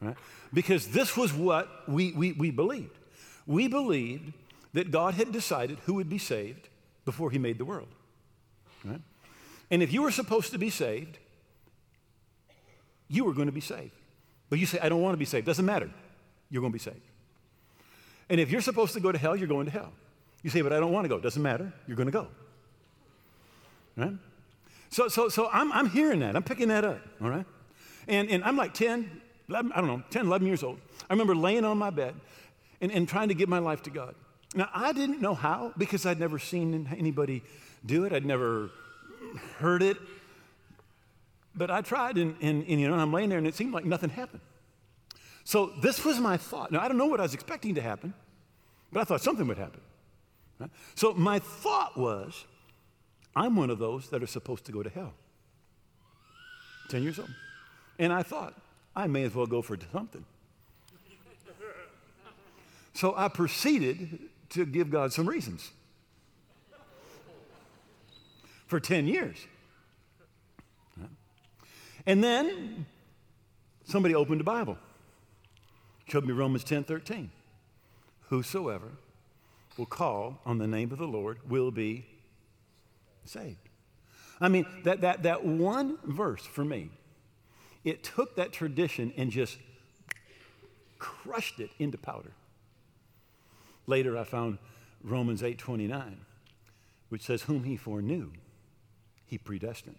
right? 0.00 0.16
Because 0.52 0.88
this 0.88 1.16
was 1.16 1.32
what 1.32 1.88
we, 1.88 2.12
we, 2.12 2.32
we 2.32 2.50
believed. 2.50 2.98
We 3.46 3.68
believed 3.68 4.32
that 4.72 4.90
God 4.90 5.14
had 5.14 5.30
decided 5.30 5.78
who 5.86 5.94
would 5.94 6.08
be 6.08 6.18
saved 6.18 6.68
before 7.04 7.30
he 7.30 7.38
made 7.38 7.58
the 7.58 7.64
world. 7.64 7.88
Right? 8.84 9.00
And 9.70 9.82
if 9.82 9.92
you 9.92 10.02
were 10.02 10.10
supposed 10.10 10.52
to 10.52 10.58
be 10.58 10.70
saved, 10.70 11.18
you 13.14 13.28
are 13.28 13.32
going 13.32 13.46
to 13.46 13.52
be 13.52 13.60
saved. 13.60 13.92
But 14.50 14.58
you 14.58 14.66
say, 14.66 14.78
I 14.80 14.88
don't 14.88 15.02
want 15.02 15.14
to 15.14 15.18
be 15.18 15.24
saved. 15.24 15.46
Doesn't 15.46 15.64
matter. 15.64 15.90
You're 16.50 16.60
going 16.60 16.72
to 16.72 16.78
be 16.78 16.82
saved. 16.82 17.00
And 18.28 18.40
if 18.40 18.50
you're 18.50 18.60
supposed 18.60 18.94
to 18.94 19.00
go 19.00 19.12
to 19.12 19.18
hell, 19.18 19.36
you're 19.36 19.48
going 19.48 19.66
to 19.66 19.72
hell. 19.72 19.92
You 20.42 20.50
say, 20.50 20.60
but 20.60 20.72
I 20.72 20.80
don't 20.80 20.92
want 20.92 21.04
to 21.04 21.08
go. 21.08 21.18
Doesn't 21.18 21.42
matter. 21.42 21.72
You're 21.86 21.96
going 21.96 22.06
to 22.06 22.12
go. 22.12 22.28
Right? 23.96 24.12
So, 24.90 25.08
so, 25.08 25.28
so 25.28 25.48
I'm, 25.52 25.72
I'm 25.72 25.88
hearing 25.88 26.20
that. 26.20 26.36
I'm 26.36 26.42
picking 26.42 26.68
that 26.68 26.84
up. 26.84 27.00
All 27.22 27.30
right? 27.30 27.46
And, 28.06 28.28
and 28.30 28.44
I'm 28.44 28.56
like 28.56 28.74
10, 28.74 29.20
11, 29.48 29.72
I 29.72 29.80
don't 29.80 29.88
know, 29.88 30.02
10, 30.10 30.26
11 30.26 30.46
years 30.46 30.62
old. 30.62 30.78
I 31.08 31.12
remember 31.12 31.34
laying 31.34 31.64
on 31.64 31.78
my 31.78 31.90
bed 31.90 32.14
and, 32.80 32.92
and 32.92 33.08
trying 33.08 33.28
to 33.28 33.34
give 33.34 33.48
my 33.48 33.58
life 33.58 33.82
to 33.84 33.90
God. 33.90 34.14
Now, 34.54 34.68
I 34.72 34.92
didn't 34.92 35.20
know 35.20 35.34
how 35.34 35.72
because 35.76 36.06
I'd 36.06 36.20
never 36.20 36.38
seen 36.38 36.88
anybody 36.96 37.42
do 37.84 38.04
it, 38.04 38.12
I'd 38.12 38.24
never 38.24 38.70
heard 39.58 39.82
it. 39.82 39.96
But 41.54 41.70
I 41.70 41.80
tried, 41.82 42.16
and, 42.16 42.34
and, 42.40 42.64
and 42.66 42.80
you 42.80 42.88
know, 42.88 42.94
I'm 42.94 43.12
laying 43.12 43.28
there, 43.28 43.38
and 43.38 43.46
it 43.46 43.54
seemed 43.54 43.72
like 43.72 43.84
nothing 43.84 44.10
happened. 44.10 44.40
So 45.44 45.72
this 45.80 46.04
was 46.04 46.18
my 46.18 46.36
thought. 46.36 46.72
Now, 46.72 46.80
I 46.80 46.88
don't 46.88 46.96
know 46.96 47.06
what 47.06 47.20
I 47.20 47.24
was 47.24 47.34
expecting 47.34 47.74
to 47.76 47.80
happen, 47.80 48.14
but 48.92 49.00
I 49.00 49.04
thought 49.04 49.20
something 49.20 49.46
would 49.46 49.58
happen. 49.58 49.80
Right? 50.58 50.70
So 50.94 51.12
my 51.14 51.38
thought 51.38 51.96
was, 51.96 52.44
I'm 53.36 53.56
one 53.56 53.70
of 53.70 53.78
those 53.78 54.08
that 54.10 54.22
are 54.22 54.26
supposed 54.26 54.64
to 54.66 54.72
go 54.72 54.82
to 54.82 54.90
hell. 54.90 55.12
10 56.88 57.02
years 57.02 57.18
old. 57.18 57.30
And 57.98 58.12
I 58.12 58.22
thought, 58.22 58.54
I 58.96 59.06
may 59.06 59.24
as 59.24 59.34
well 59.34 59.46
go 59.46 59.62
for 59.62 59.76
something. 59.92 60.24
So 62.94 63.14
I 63.16 63.28
proceeded 63.28 64.20
to 64.50 64.64
give 64.64 64.90
God 64.90 65.12
some 65.12 65.28
reasons 65.28 65.72
for 68.66 68.78
10 68.78 69.06
years. 69.06 69.36
And 72.06 72.22
then 72.22 72.86
somebody 73.84 74.14
opened 74.14 74.40
the 74.40 74.44
Bible, 74.44 74.78
showed 76.08 76.26
me 76.26 76.32
Romans 76.32 76.64
10 76.64 76.84
13. 76.84 77.30
Whosoever 78.28 78.92
will 79.76 79.86
call 79.86 80.40
on 80.44 80.58
the 80.58 80.66
name 80.66 80.92
of 80.92 80.98
the 80.98 81.06
Lord 81.06 81.38
will 81.48 81.70
be 81.70 82.06
saved. 83.24 83.56
I 84.40 84.48
mean, 84.48 84.66
that, 84.84 85.00
that, 85.00 85.22
that 85.22 85.44
one 85.44 85.98
verse 86.04 86.44
for 86.44 86.64
me, 86.64 86.90
it 87.84 88.02
took 88.02 88.36
that 88.36 88.52
tradition 88.52 89.12
and 89.16 89.30
just 89.30 89.58
crushed 90.98 91.60
it 91.60 91.70
into 91.78 91.98
powder. 91.98 92.32
Later, 93.86 94.16
I 94.16 94.24
found 94.24 94.58
Romans 95.02 95.42
8:29, 95.42 96.16
which 97.10 97.22
says, 97.22 97.42
"Whom 97.42 97.64
he 97.64 97.76
foreknew, 97.76 98.32
he 99.26 99.36
predestined." 99.36 99.98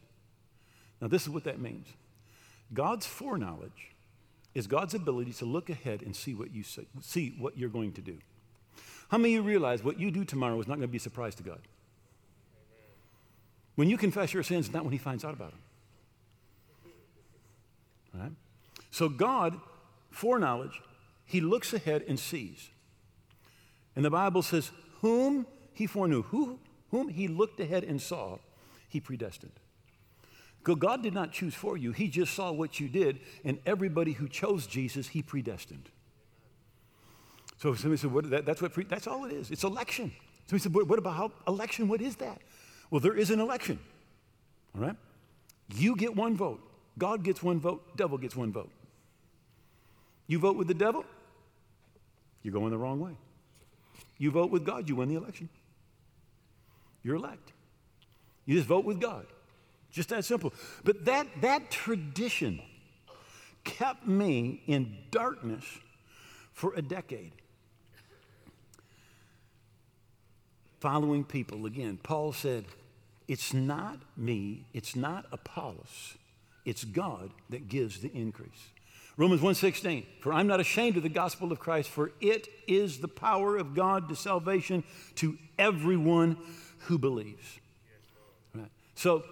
Now, 1.06 1.10
this 1.10 1.22
is 1.22 1.30
what 1.30 1.44
that 1.44 1.62
means. 1.62 1.86
God's 2.74 3.06
foreknowledge 3.06 3.92
is 4.56 4.66
God's 4.66 4.96
ability 4.96 5.34
to 5.34 5.46
look 5.46 5.70
ahead 5.70 6.02
and 6.02 6.16
see 6.16 6.34
what 6.34 6.52
you 6.52 6.64
say, 6.64 6.88
see 7.00 7.36
what 7.38 7.60
you're 7.60 7.70
going 7.70 7.92
to 7.92 8.02
do. 8.02 8.18
How 9.10 9.20
many 9.20 9.36
of 9.36 9.44
you 9.44 9.48
realize 9.48 9.84
what 9.84 10.00
you 10.00 10.10
do 10.10 10.26
tomorrow 10.26 10.60
is 10.60 10.68
not 10.68 10.78
going 10.78 10.88
to 10.88 10.92
be 10.92 10.98
a 10.98 11.00
surprise 11.00 11.36
to 11.36 11.44
God? 11.44 11.60
When 13.76 13.88
you 13.88 13.98
confess 13.98 14.34
your 14.34 14.42
sins, 14.42 14.74
not 14.74 14.82
when 14.82 14.94
He 14.94 14.98
finds 14.98 15.24
out 15.24 15.36
about 15.36 15.52
them. 15.52 15.60
Right? 18.20 18.32
So 18.90 19.08
God, 19.08 19.60
foreknowledge, 20.10 20.82
He 21.24 21.40
looks 21.40 21.72
ahead 21.72 22.04
and 22.08 22.20
sees. 22.20 22.72
And 23.96 24.04
the 24.04 24.10
Bible 24.10 24.42
says, 24.42 24.72
whom 25.02 25.46
He 25.72 25.86
foreknew, 25.86 26.24
who, 26.24 26.58
whom 26.90 27.10
He 27.10 27.28
looked 27.28 27.60
ahead 27.60 27.84
and 27.84 28.02
saw, 28.02 28.40
He 28.90 29.00
predestined. 29.00 29.60
God 30.74 31.04
did 31.04 31.14
not 31.14 31.32
choose 31.32 31.54
for 31.54 31.78
you. 31.78 31.92
He 31.92 32.08
just 32.08 32.34
saw 32.34 32.52
what 32.52 32.80
you 32.80 32.90
did, 32.90 33.20
and 33.44 33.60
everybody 33.68 34.14
who 34.14 34.28
chose 34.28 34.66
Jesus, 34.66 35.10
He 35.10 35.22
predestined. 35.22 35.90
So 37.58 37.76
somebody 37.76 38.02
said, 38.02 38.12
what, 38.12 38.30
that, 38.32 38.46
that's, 38.48 38.62
what 38.64 38.74
pre, 38.74 38.84
that's 38.84 39.06
all 39.06 39.26
it 39.26 39.32
is. 39.32 39.52
It's 39.52 39.64
election. 39.64 40.12
Somebody 40.48 40.64
said, 40.64 40.74
what, 40.74 40.88
what 40.88 40.98
about 40.98 41.16
how, 41.16 41.32
election? 41.48 41.88
What 41.88 42.02
is 42.02 42.16
that? 42.16 42.42
Well, 42.90 43.00
there 43.00 43.16
is 43.16 43.30
an 43.30 43.40
election. 43.40 43.78
All 44.76 44.82
right? 44.82 44.96
You 45.76 45.96
get 45.96 46.16
one 46.16 46.36
vote. 46.36 46.62
God 46.98 47.24
gets 47.24 47.44
one 47.44 47.60
vote. 47.60 47.96
Devil 47.96 48.18
gets 48.18 48.36
one 48.36 48.52
vote. 48.52 48.72
You 50.28 50.40
vote 50.40 50.58
with 50.58 50.68
the 50.68 50.74
devil, 50.74 51.06
you're 52.42 52.54
going 52.54 52.72
the 52.72 52.78
wrong 52.78 53.00
way. 53.00 53.12
You 54.18 54.32
vote 54.32 54.50
with 54.50 54.66
God, 54.66 54.90
you 54.90 54.96
win 54.96 55.10
the 55.10 55.16
election. 55.16 55.50
You're 57.04 57.16
elect. 57.16 57.52
You 58.46 58.56
just 58.56 58.68
vote 58.68 58.86
with 58.86 59.00
God. 59.00 59.26
Just 59.96 60.10
that 60.10 60.26
simple. 60.26 60.54
But 60.84 61.06
that, 61.06 61.26
that 61.40 61.72
tradition 61.72 62.62
kept 63.64 64.06
me 64.06 64.62
in 64.68 64.98
darkness 65.10 65.64
for 66.52 66.74
a 66.76 66.82
decade. 66.82 67.32
Following 70.82 71.24
people, 71.24 71.66
again, 71.66 71.98
Paul 72.04 72.34
said, 72.34 72.66
It's 73.30 73.54
not 73.54 74.00
me, 74.18 74.66
it's 74.74 74.98
not 74.98 75.28
Apollos, 75.32 76.16
it's 76.66 76.84
God 76.84 77.32
that 77.50 77.70
gives 77.70 78.02
the 78.02 78.12
increase. 78.14 78.70
Romans 79.16 79.40
1:16 79.40 80.04
For 80.20 80.34
I'm 80.34 80.46
not 80.46 80.60
ashamed 80.60 80.98
of 80.98 81.04
the 81.04 81.10
gospel 81.10 81.54
of 81.54 81.60
Christ 81.60 81.90
for 81.90 82.12
it 82.20 82.50
is 82.68 83.00
the 83.00 83.08
power 83.08 83.56
of 83.56 83.74
God 83.74 84.10
to 84.10 84.16
salvation 84.16 84.84
to 85.16 85.38
everyone 85.58 86.36
who 86.80 86.98
believes. 86.98 87.60
Right. 88.54 88.70
So 88.96 89.24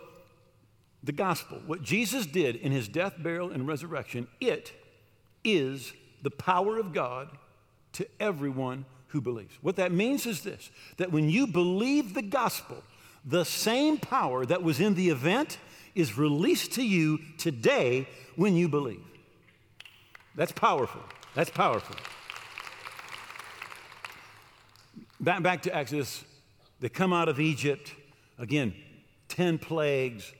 the 1.03 1.11
gospel, 1.11 1.61
what 1.65 1.81
Jesus 1.81 2.25
did 2.25 2.55
in 2.55 2.71
his 2.71 2.87
death, 2.87 3.15
burial, 3.17 3.51
and 3.51 3.67
resurrection, 3.67 4.27
it 4.39 4.71
is 5.43 5.93
the 6.21 6.31
power 6.31 6.77
of 6.77 6.93
God 6.93 7.29
to 7.93 8.07
everyone 8.19 8.85
who 9.07 9.21
believes. 9.21 9.57
What 9.61 9.75
that 9.75 9.91
means 9.91 10.25
is 10.25 10.41
this 10.41 10.71
that 10.97 11.11
when 11.11 11.29
you 11.29 11.45
believe 11.45 12.13
the 12.13 12.21
gospel, 12.21 12.83
the 13.25 13.45
same 13.45 13.97
power 13.97 14.45
that 14.45 14.63
was 14.63 14.79
in 14.79 14.95
the 14.95 15.09
event 15.09 15.57
is 15.95 16.17
released 16.17 16.73
to 16.73 16.83
you 16.83 17.19
today 17.37 18.07
when 18.35 18.55
you 18.55 18.67
believe. 18.67 19.03
That's 20.35 20.51
powerful. 20.51 21.01
That's 21.35 21.49
powerful. 21.49 21.95
Back, 25.19 25.43
back 25.43 25.61
to 25.63 25.75
Exodus, 25.75 26.23
they 26.79 26.89
come 26.89 27.13
out 27.13 27.29
of 27.29 27.39
Egypt. 27.39 27.93
Again, 28.39 28.73
10 29.29 29.59
plagues, 29.59 30.33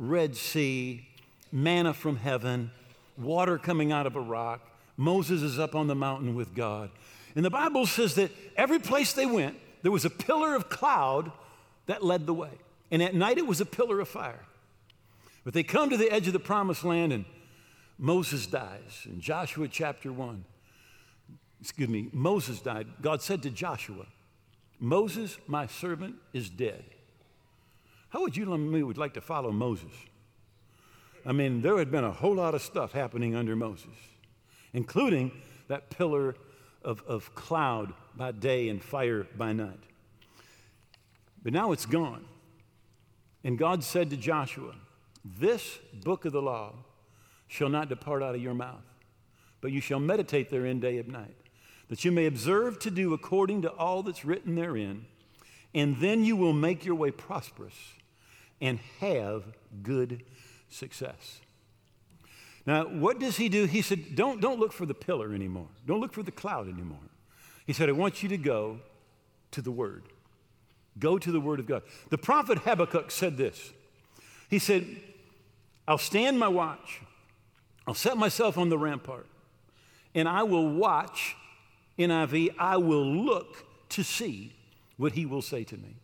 Red 0.00 0.34
Sea, 0.34 1.06
manna 1.52 1.92
from 1.92 2.16
heaven, 2.16 2.70
water 3.18 3.58
coming 3.58 3.92
out 3.92 4.06
of 4.06 4.16
a 4.16 4.20
rock. 4.20 4.66
Moses 4.96 5.42
is 5.42 5.58
up 5.58 5.74
on 5.74 5.88
the 5.88 5.94
mountain 5.94 6.34
with 6.34 6.54
God. 6.54 6.90
And 7.36 7.44
the 7.44 7.50
Bible 7.50 7.84
says 7.84 8.14
that 8.14 8.30
every 8.56 8.78
place 8.78 9.12
they 9.12 9.26
went, 9.26 9.58
there 9.82 9.92
was 9.92 10.06
a 10.06 10.10
pillar 10.10 10.54
of 10.54 10.70
cloud 10.70 11.30
that 11.84 12.02
led 12.02 12.24
the 12.24 12.32
way. 12.32 12.50
And 12.90 13.02
at 13.02 13.14
night 13.14 13.36
it 13.36 13.46
was 13.46 13.60
a 13.60 13.66
pillar 13.66 14.00
of 14.00 14.08
fire. 14.08 14.46
But 15.44 15.52
they 15.52 15.62
come 15.62 15.90
to 15.90 15.98
the 15.98 16.10
edge 16.10 16.26
of 16.26 16.32
the 16.32 16.40
promised 16.40 16.82
land 16.82 17.12
and 17.12 17.26
Moses 17.98 18.46
dies. 18.46 19.02
In 19.04 19.20
Joshua 19.20 19.68
chapter 19.68 20.10
1, 20.10 20.46
excuse 21.60 21.90
me, 21.90 22.08
Moses 22.14 22.60
died. 22.60 22.86
God 23.02 23.20
said 23.20 23.42
to 23.42 23.50
Joshua, 23.50 24.06
Moses, 24.78 25.36
my 25.46 25.66
servant, 25.66 26.16
is 26.32 26.48
dead. 26.48 26.84
How 28.10 28.20
would 28.22 28.36
you 28.36 28.52
and 28.52 28.70
me 28.70 28.82
would 28.82 28.98
like 28.98 29.14
to 29.14 29.20
follow 29.20 29.52
Moses? 29.52 29.92
I 31.24 31.32
mean, 31.32 31.62
there 31.62 31.78
had 31.78 31.90
been 31.90 32.04
a 32.04 32.10
whole 32.10 32.34
lot 32.34 32.54
of 32.54 32.62
stuff 32.62 32.92
happening 32.92 33.34
under 33.34 33.54
Moses, 33.54 33.94
including 34.72 35.32
that 35.68 35.90
pillar 35.90 36.34
of, 36.82 37.02
of 37.06 37.34
cloud 37.34 37.92
by 38.16 38.32
day 38.32 38.68
and 38.68 38.82
fire 38.82 39.26
by 39.36 39.52
night. 39.52 39.80
But 41.42 41.52
now 41.52 41.72
it's 41.72 41.86
gone. 41.86 42.24
And 43.44 43.58
God 43.58 43.84
said 43.84 44.10
to 44.10 44.16
Joshua, 44.16 44.74
This 45.24 45.78
book 46.02 46.24
of 46.24 46.32
the 46.32 46.42
law 46.42 46.74
shall 47.46 47.68
not 47.68 47.88
depart 47.88 48.22
out 48.22 48.34
of 48.34 48.42
your 48.42 48.54
mouth, 48.54 48.84
but 49.60 49.72
you 49.72 49.80
shall 49.80 50.00
meditate 50.00 50.50
therein 50.50 50.80
day 50.80 50.98
and 50.98 51.08
night, 51.08 51.36
that 51.88 52.04
you 52.04 52.12
may 52.12 52.26
observe 52.26 52.78
to 52.80 52.90
do 52.90 53.14
according 53.14 53.62
to 53.62 53.70
all 53.72 54.02
that's 54.02 54.24
written 54.24 54.54
therein, 54.54 55.06
and 55.74 55.98
then 55.98 56.24
you 56.24 56.36
will 56.36 56.52
make 56.52 56.84
your 56.84 56.94
way 56.94 57.10
prosperous 57.10 57.94
and 58.60 58.78
have 59.00 59.44
good 59.82 60.22
success. 60.68 61.40
Now, 62.66 62.84
what 62.84 63.18
does 63.18 63.36
he 63.36 63.48
do? 63.48 63.64
He 63.64 63.82
said, 63.82 64.14
don't, 64.14 64.40
don't 64.40 64.60
look 64.60 64.72
for 64.72 64.86
the 64.86 64.94
pillar 64.94 65.34
anymore. 65.34 65.68
Don't 65.86 66.00
look 66.00 66.12
for 66.12 66.22
the 66.22 66.30
cloud 66.30 66.68
anymore. 66.68 66.98
He 67.66 67.72
said, 67.72 67.88
I 67.88 67.92
want 67.92 68.22
you 68.22 68.28
to 68.28 68.36
go 68.36 68.80
to 69.52 69.62
the 69.62 69.70
Word. 69.70 70.04
Go 70.98 71.18
to 71.18 71.32
the 71.32 71.40
Word 71.40 71.60
of 71.60 71.66
God. 71.66 71.82
The 72.10 72.18
prophet 72.18 72.58
Habakkuk 72.58 73.10
said 73.10 73.36
this 73.36 73.72
He 74.48 74.58
said, 74.58 74.84
I'll 75.88 75.98
stand 75.98 76.38
my 76.38 76.48
watch, 76.48 77.00
I'll 77.86 77.94
set 77.94 78.16
myself 78.16 78.58
on 78.58 78.68
the 78.68 78.78
rampart, 78.78 79.26
and 80.14 80.28
I 80.28 80.42
will 80.42 80.68
watch, 80.68 81.36
NIV, 81.98 82.54
I 82.58 82.76
will 82.76 83.06
look 83.06 83.64
to 83.90 84.02
see 84.02 84.54
what 84.96 85.12
he 85.12 85.26
will 85.26 85.42
say 85.42 85.64
to 85.64 85.76
me. 85.76 85.96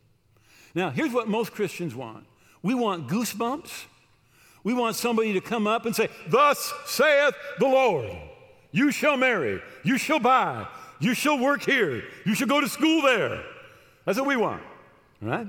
Now, 0.74 0.90
here's 0.90 1.12
what 1.12 1.28
most 1.28 1.52
Christians 1.52 1.94
want 1.94 2.26
we 2.66 2.74
want 2.74 3.06
goosebumps. 3.06 3.84
We 4.64 4.74
want 4.74 4.96
somebody 4.96 5.32
to 5.34 5.40
come 5.40 5.68
up 5.68 5.86
and 5.86 5.94
say, 5.94 6.08
Thus 6.26 6.72
saith 6.84 7.32
the 7.60 7.68
Lord, 7.68 8.10
you 8.72 8.90
shall 8.90 9.16
marry, 9.16 9.62
you 9.84 9.96
shall 9.96 10.18
buy, 10.18 10.66
you 10.98 11.14
shall 11.14 11.38
work 11.38 11.62
here, 11.62 12.02
you 12.24 12.34
shall 12.34 12.48
go 12.48 12.60
to 12.60 12.68
school 12.68 13.02
there. 13.02 13.40
That's 14.04 14.18
what 14.18 14.26
we 14.26 14.34
want, 14.34 14.64
right? 15.22 15.46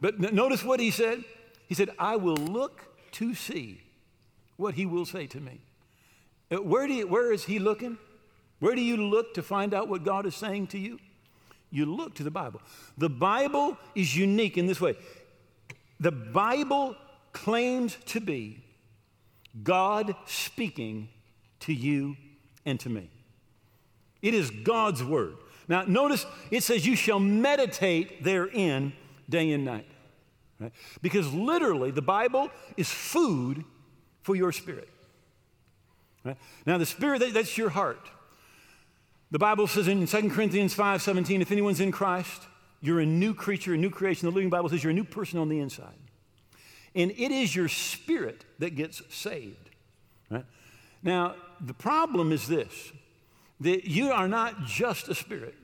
But 0.00 0.20
notice 0.20 0.62
what 0.62 0.78
he 0.78 0.92
said. 0.92 1.24
He 1.66 1.74
said, 1.74 1.90
I 1.98 2.14
will 2.14 2.36
look 2.36 2.82
to 3.12 3.34
see 3.34 3.80
what 4.56 4.74
he 4.74 4.86
will 4.86 5.04
say 5.04 5.26
to 5.26 5.40
me. 5.40 5.62
Uh, 6.48 6.58
where, 6.58 6.86
do 6.86 6.92
you, 6.92 7.08
where 7.08 7.32
is 7.32 7.44
he 7.44 7.58
looking? 7.58 7.98
Where 8.60 8.76
do 8.76 8.82
you 8.82 8.96
look 8.96 9.34
to 9.34 9.42
find 9.42 9.74
out 9.74 9.88
what 9.88 10.04
God 10.04 10.26
is 10.26 10.36
saying 10.36 10.68
to 10.68 10.78
you? 10.78 11.00
you 11.72 11.86
look 11.86 12.14
to 12.14 12.22
the 12.22 12.30
Bible. 12.30 12.60
The 12.98 13.08
Bible 13.08 13.76
is 13.94 14.14
unique 14.16 14.58
in 14.58 14.66
this 14.66 14.80
way 14.80 14.94
the 16.02 16.10
Bible 16.10 16.96
claims 17.32 17.96
to 18.06 18.20
be 18.20 18.62
God 19.62 20.14
speaking 20.26 21.08
to 21.60 21.72
you 21.72 22.16
and 22.66 22.78
to 22.80 22.90
me. 22.90 23.08
It 24.20 24.34
is 24.34 24.50
God's 24.50 25.02
word. 25.02 25.36
Now, 25.68 25.82
notice 25.82 26.26
it 26.50 26.64
says, 26.64 26.84
You 26.84 26.96
shall 26.96 27.20
meditate 27.20 28.24
therein 28.24 28.92
day 29.28 29.52
and 29.52 29.64
night. 29.64 29.86
Right? 30.58 30.72
Because 31.02 31.32
literally, 31.32 31.92
the 31.92 32.02
Bible 32.02 32.50
is 32.76 32.90
food 32.90 33.64
for 34.22 34.34
your 34.34 34.50
spirit. 34.50 34.88
Right? 36.24 36.36
Now, 36.66 36.78
the 36.78 36.86
spirit, 36.86 37.22
that's 37.32 37.56
your 37.56 37.70
heart. 37.70 38.10
The 39.30 39.38
Bible 39.38 39.68
says 39.68 39.86
in 39.86 40.04
2 40.04 40.30
Corinthians 40.30 40.74
5 40.74 41.00
17, 41.00 41.42
if 41.42 41.52
anyone's 41.52 41.80
in 41.80 41.92
Christ, 41.92 42.42
you're 42.82 43.00
a 43.00 43.06
new 43.06 43.32
creature, 43.32 43.74
a 43.74 43.78
new 43.78 43.90
creation. 43.90 44.28
The 44.28 44.34
Living 44.34 44.50
Bible 44.50 44.68
says 44.68 44.82
you're 44.82 44.90
a 44.90 44.94
new 44.94 45.04
person 45.04 45.38
on 45.38 45.48
the 45.48 45.60
inside. 45.60 45.94
And 46.94 47.12
it 47.12 47.30
is 47.30 47.54
your 47.54 47.68
spirit 47.68 48.44
that 48.58 48.74
gets 48.74 49.00
saved. 49.08 49.70
Right? 50.28 50.44
Now, 51.02 51.36
the 51.60 51.74
problem 51.74 52.32
is 52.32 52.46
this 52.46 52.92
that 53.60 53.88
you 53.88 54.10
are 54.10 54.26
not 54.26 54.64
just 54.64 55.08
a 55.08 55.14
spirit, 55.14 55.54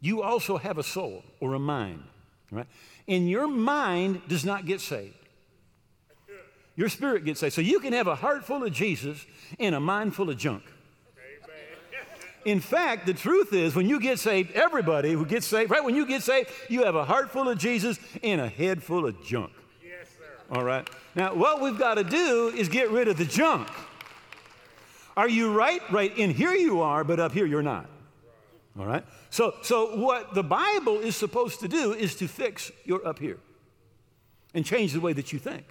you 0.00 0.22
also 0.22 0.58
have 0.58 0.76
a 0.76 0.82
soul 0.82 1.24
or 1.40 1.54
a 1.54 1.58
mind. 1.58 2.02
Right? 2.50 2.66
And 3.08 3.28
your 3.28 3.48
mind 3.48 4.20
does 4.28 4.44
not 4.44 4.66
get 4.66 4.80
saved. 4.80 5.14
Your 6.76 6.90
spirit 6.90 7.24
gets 7.24 7.40
saved. 7.40 7.54
So 7.54 7.62
you 7.62 7.80
can 7.80 7.94
have 7.94 8.06
a 8.06 8.14
heart 8.14 8.44
full 8.44 8.62
of 8.62 8.72
Jesus 8.72 9.24
and 9.58 9.74
a 9.74 9.80
mind 9.80 10.14
full 10.14 10.28
of 10.28 10.36
junk. 10.36 10.62
In 12.46 12.60
fact, 12.60 13.06
the 13.06 13.12
truth 13.12 13.52
is, 13.52 13.74
when 13.74 13.88
you 13.88 13.98
get 13.98 14.20
saved, 14.20 14.52
everybody 14.52 15.10
who 15.10 15.26
gets 15.26 15.48
saved, 15.48 15.68
right? 15.68 15.82
When 15.82 15.96
you 15.96 16.06
get 16.06 16.22
saved, 16.22 16.48
you 16.68 16.84
have 16.84 16.94
a 16.94 17.04
heart 17.04 17.28
full 17.28 17.48
of 17.48 17.58
Jesus 17.58 17.98
and 18.22 18.40
a 18.40 18.48
head 18.48 18.84
full 18.84 19.04
of 19.04 19.20
junk. 19.24 19.52
Yes, 19.84 20.06
sir. 20.16 20.54
All 20.56 20.62
right? 20.62 20.88
Now, 21.16 21.34
what 21.34 21.60
we've 21.60 21.76
got 21.76 21.94
to 21.94 22.04
do 22.04 22.52
is 22.56 22.68
get 22.68 22.92
rid 22.92 23.08
of 23.08 23.18
the 23.18 23.24
junk. 23.24 23.68
Are 25.16 25.28
you 25.28 25.52
right? 25.52 25.82
Right. 25.90 26.16
In 26.16 26.30
here 26.30 26.52
you 26.52 26.82
are, 26.82 27.02
but 27.02 27.18
up 27.18 27.32
here 27.32 27.46
you're 27.46 27.64
not. 27.64 27.90
All 28.78 28.86
right? 28.86 29.04
So, 29.30 29.56
so 29.62 29.96
what 29.96 30.32
the 30.34 30.44
Bible 30.44 31.00
is 31.00 31.16
supposed 31.16 31.58
to 31.60 31.68
do 31.68 31.94
is 31.94 32.14
to 32.14 32.28
fix 32.28 32.70
your 32.84 33.04
up 33.04 33.18
here 33.18 33.38
and 34.54 34.64
change 34.64 34.92
the 34.92 35.00
way 35.00 35.12
that 35.14 35.32
you 35.32 35.40
think. 35.40 35.64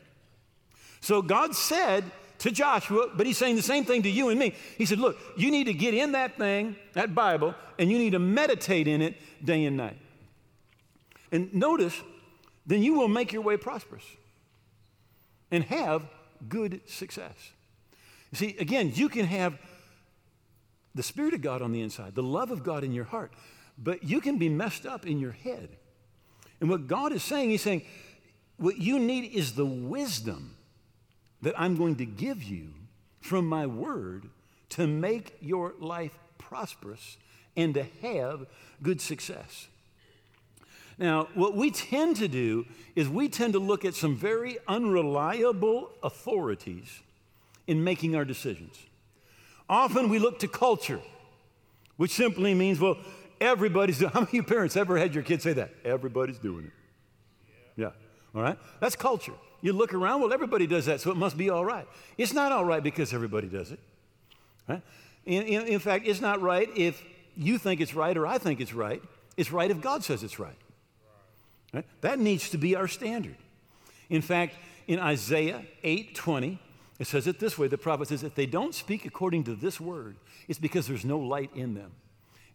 So 1.00 1.22
God 1.22 1.56
said, 1.56 2.04
to 2.40 2.52
Joshua, 2.52 3.10
but 3.16 3.26
he's 3.26 3.38
saying 3.38 3.56
the 3.56 3.62
same 3.62 3.86
thing 3.86 4.04
to 4.04 4.10
you 4.10 4.30
and 4.30 4.40
me. 4.40 4.54
He 4.78 4.86
said, 4.86 5.00
Look, 5.00 5.18
you 5.38 5.52
need 5.52 5.66
to 5.66 5.74
get 5.74 5.94
in 5.94 6.14
that 6.14 6.38
thing, 6.38 6.76
that 6.94 7.16
Bible, 7.16 7.56
and 7.80 7.92
you 7.92 7.98
need 7.98 8.12
to 8.12 8.20
meditate 8.20 8.88
in 8.88 9.02
it 9.02 9.16
day 9.44 9.66
and 9.66 9.78
night. 9.78 9.98
And 11.32 11.54
notice, 11.54 12.02
then 12.66 12.84
you 12.84 12.94
will 12.94 13.08
make 13.08 13.34
your 13.34 13.42
way 13.42 13.58
prosperous 13.58 14.06
and 15.52 15.64
have 15.66 16.04
good 16.48 16.82
success. 16.86 17.36
You 18.32 18.38
see, 18.38 18.58
again, 18.60 18.92
you 18.94 19.10
can 19.10 19.26
have 19.26 19.58
the 20.94 21.04
Spirit 21.04 21.34
of 21.34 21.42
God 21.42 21.62
on 21.62 21.72
the 21.72 21.82
inside, 21.82 22.16
the 22.16 22.24
love 22.24 22.52
of 22.52 22.64
God 22.64 22.84
in 22.84 22.92
your 22.92 23.06
heart, 23.06 23.32
but 23.78 24.04
you 24.04 24.22
can 24.22 24.38
be 24.38 24.50
messed 24.50 24.86
up 24.86 25.06
in 25.06 25.20
your 25.20 25.32
head. 25.32 25.70
And 26.60 26.70
what 26.70 26.88
God 26.88 27.12
is 27.12 27.24
saying, 27.24 27.50
He's 27.50 27.62
saying, 27.62 27.84
what 28.58 28.78
you 28.78 29.00
need 29.00 29.34
is 29.34 29.54
the 29.54 29.66
wisdom 29.66 30.56
that 31.46 31.54
I'm 31.62 31.78
going 31.78 31.96
to 31.98 32.08
give 32.08 32.42
you 32.42 32.70
from 33.22 33.46
my 33.46 33.68
word 33.68 34.26
to 34.70 34.88
make 34.88 35.38
your 35.42 35.76
life 35.80 36.18
prosperous 36.40 37.18
and 37.56 37.76
to 37.76 37.84
have 38.02 38.48
good 38.82 39.00
success. 39.00 39.68
Now, 40.98 41.28
what 41.36 41.56
we 41.56 41.70
tend 41.70 42.16
to 42.16 42.28
do 42.28 42.66
is 42.96 43.08
we 43.08 43.30
tend 43.30 43.54
to 43.54 43.60
look 43.60 43.86
at 43.86 43.94
some 43.94 44.16
very 44.16 44.58
unreliable 44.68 45.92
authorities 46.02 47.02
in 47.68 47.84
making 47.84 48.16
our 48.16 48.26
decisions. 48.26 48.80
Often 49.70 50.10
we 50.10 50.18
look 50.18 50.40
to 50.40 50.48
culture, 50.48 51.02
which 51.98 52.12
simply 52.12 52.56
means, 52.56 52.80
well, 52.80 52.98
everybody's 53.40 54.00
doing 54.00 54.12
How 54.16 54.22
many 54.22 54.42
parents 54.42 54.76
ever 54.76 54.98
had 54.98 55.14
your 55.14 55.24
kids 55.24 55.44
say 55.44 55.54
that? 55.54 55.76
Everybody's 55.84 56.40
doing 56.40 56.66
it. 56.66 56.72
Yeah. 57.76 57.92
All 58.34 58.42
right? 58.42 58.58
That's 58.80 58.96
culture. 58.96 59.34
You 59.66 59.74
look 59.74 59.96
around, 59.96 60.22
well, 60.22 60.32
everybody 60.32 60.68
does 60.68 60.86
that, 60.86 61.02
so 61.02 61.10
it 61.10 61.18
must 61.18 61.40
be 61.40 61.50
all 61.50 61.66
right. 61.66 61.88
It's 62.20 62.34
not 62.34 62.52
all 62.52 62.64
right 62.64 62.84
because 62.84 63.16
everybody 63.16 63.48
does 63.48 63.72
it. 63.72 63.80
Right? 64.70 64.84
In, 65.26 65.42
in, 65.42 65.66
in 65.66 65.80
fact, 65.80 66.06
it's 66.06 66.22
not 66.22 66.40
right 66.40 66.70
if 66.76 67.04
you 67.36 67.58
think 67.58 67.82
it's 67.82 67.96
right 67.96 68.16
or 68.16 68.28
I 68.28 68.38
think 68.38 68.62
it's 68.62 68.76
right. 68.76 69.02
It's 69.38 69.52
right 69.52 69.72
if 69.72 69.82
God 69.82 70.04
says 70.04 70.22
it's 70.22 70.38
right. 70.38 70.56
right? 71.74 71.84
That 72.02 72.20
needs 72.20 72.52
to 72.52 72.60
be 72.60 72.76
our 72.76 72.88
standard. 72.88 73.38
In 74.08 74.22
fact, 74.22 74.54
in 74.86 75.00
Isaiah 75.00 75.66
8:20, 75.84 76.60
it 77.00 77.08
says 77.08 77.26
it 77.26 77.40
this 77.40 77.58
way: 77.58 77.68
the 77.68 77.76
prophet 77.76 78.10
says, 78.10 78.22
if 78.22 78.36
they 78.36 78.46
don't 78.46 78.76
speak 78.76 79.04
according 79.04 79.46
to 79.46 79.56
this 79.56 79.82
word, 79.82 80.16
it's 80.48 80.60
because 80.60 80.86
there's 80.88 81.06
no 81.06 81.18
light 81.18 81.50
in 81.56 81.74
them. 81.74 81.92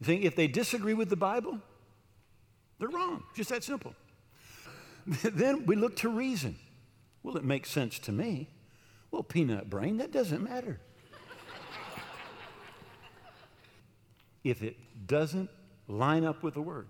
saying 0.01 0.23
if 0.23 0.37
they 0.37 0.47
disagree 0.47 0.95
with 0.95 1.11
the 1.11 1.17
Bible, 1.17 1.59
they're 2.79 2.89
wrong. 2.89 3.25
Just 3.35 3.51
that 3.51 3.65
simple. 3.65 3.97
then 5.25 5.67
we 5.67 5.75
look 5.75 5.97
to 5.97 6.09
reason. 6.09 6.57
Well, 7.23 7.37
it 7.37 7.45
makes 7.45 7.71
sense 7.71 7.99
to 8.01 8.13
me. 8.13 8.49
Well, 9.11 9.23
peanut 9.23 9.69
brain, 9.69 9.99
that 9.99 10.13
doesn't 10.13 10.43
matter. 10.43 10.81
if 14.45 14.63
it 14.63 14.77
doesn't 15.07 15.51
line 15.89 16.25
up 16.25 16.43
with 16.43 16.55
the 16.55 16.63
word, 16.63 16.87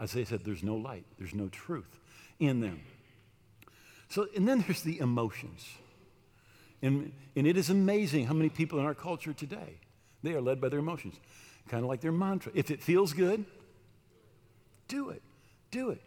Isaiah 0.00 0.26
said, 0.26 0.44
there's 0.44 0.62
no 0.62 0.74
light, 0.74 1.04
there's 1.18 1.34
no 1.34 1.48
truth 1.48 1.98
in 2.40 2.60
them. 2.60 2.80
So, 4.08 4.26
and 4.36 4.48
then 4.48 4.60
there's 4.66 4.82
the 4.82 4.98
emotions. 4.98 5.66
And, 6.82 7.12
and 7.36 7.46
it 7.46 7.56
is 7.56 7.70
amazing 7.70 8.26
how 8.26 8.34
many 8.34 8.48
people 8.48 8.78
in 8.80 8.84
our 8.84 8.94
culture 8.94 9.32
today, 9.32 9.78
they 10.22 10.32
are 10.32 10.40
led 10.40 10.60
by 10.60 10.68
their 10.68 10.80
emotions, 10.80 11.14
kind 11.68 11.84
of 11.84 11.88
like 11.88 12.00
their 12.00 12.12
mantra. 12.12 12.50
If 12.54 12.70
it 12.70 12.82
feels 12.82 13.12
good, 13.12 13.44
do 14.88 15.10
it. 15.10 15.22
Do 15.70 15.90
it. 15.90 16.02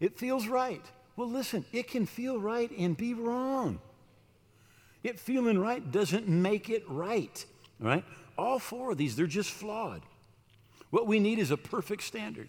It 0.00 0.18
feels 0.18 0.48
right. 0.48 0.84
Well, 1.16 1.28
listen, 1.28 1.64
it 1.72 1.88
can 1.88 2.06
feel 2.06 2.38
right 2.38 2.70
and 2.76 2.96
be 2.96 3.14
wrong. 3.14 3.80
It 5.02 5.18
feeling 5.18 5.58
right 5.58 5.90
doesn't 5.90 6.28
make 6.28 6.68
it 6.68 6.84
right, 6.88 7.44
right? 7.80 8.04
All 8.36 8.58
four 8.58 8.92
of 8.92 8.98
these, 8.98 9.16
they're 9.16 9.26
just 9.26 9.50
flawed. 9.50 10.02
What 10.90 11.06
we 11.06 11.18
need 11.18 11.38
is 11.38 11.50
a 11.50 11.56
perfect 11.56 12.02
standard 12.02 12.48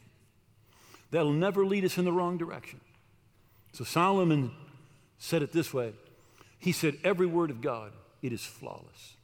that'll 1.12 1.32
never 1.32 1.65
lead 1.65 1.86
us 1.86 1.97
in 1.97 2.06
the 2.06 2.12
wrong 2.12 2.38
direction. 2.38 2.82
So 3.71 3.84
Solomon 3.84 4.51
said 5.17 5.43
it 5.43 5.51
this 5.53 5.73
way 5.73 5.93
He 6.60 6.71
said, 6.71 6.97
Every 7.03 7.27
word 7.27 7.51
of 7.51 7.62
God, 7.62 7.93
it 8.21 8.34
is 8.34 8.43
flawless. 8.43 9.15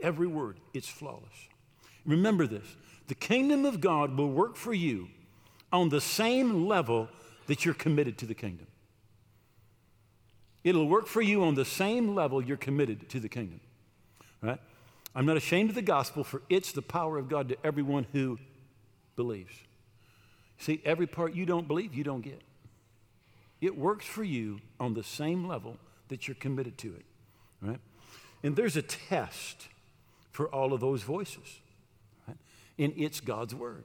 Every 0.00 0.26
word, 0.26 0.60
it's 0.74 0.88
flawless. 0.88 1.48
Remember 2.04 2.46
this 2.46 2.76
the 3.08 3.14
kingdom 3.14 3.64
of 3.64 3.80
God 3.80 4.16
will 4.16 4.30
work 4.30 4.56
for 4.56 4.74
you 4.74 5.08
on 5.72 5.88
the 5.88 6.00
same 6.00 6.66
level 6.66 7.08
that 7.46 7.64
you're 7.64 7.74
committed 7.74 8.18
to 8.18 8.26
the 8.26 8.34
kingdom. 8.34 8.66
It'll 10.66 10.88
work 10.88 11.06
for 11.06 11.22
you 11.22 11.44
on 11.44 11.54
the 11.54 11.64
same 11.64 12.16
level 12.16 12.42
you're 12.42 12.56
committed 12.56 13.08
to 13.10 13.20
the 13.20 13.28
kingdom. 13.28 13.60
Right? 14.42 14.58
I'm 15.14 15.24
not 15.24 15.36
ashamed 15.36 15.68
of 15.68 15.76
the 15.76 15.80
gospel, 15.80 16.24
for 16.24 16.42
it's 16.50 16.72
the 16.72 16.82
power 16.82 17.18
of 17.18 17.28
God 17.28 17.50
to 17.50 17.56
everyone 17.62 18.04
who 18.10 18.40
believes. 19.14 19.54
See, 20.58 20.82
every 20.84 21.06
part 21.06 21.34
you 21.34 21.46
don't 21.46 21.68
believe, 21.68 21.94
you 21.94 22.02
don't 22.02 22.20
get. 22.20 22.42
It 23.60 23.78
works 23.78 24.06
for 24.06 24.24
you 24.24 24.58
on 24.80 24.94
the 24.94 25.04
same 25.04 25.46
level 25.46 25.76
that 26.08 26.26
you're 26.26 26.34
committed 26.34 26.76
to 26.78 26.88
it. 26.88 27.04
Right? 27.62 27.80
And 28.42 28.56
there's 28.56 28.76
a 28.76 28.82
test 28.82 29.68
for 30.32 30.48
all 30.48 30.72
of 30.72 30.80
those 30.80 31.04
voices. 31.04 31.60
Right? 32.26 32.38
And 32.76 32.92
it's 32.96 33.20
God's 33.20 33.54
word. 33.54 33.84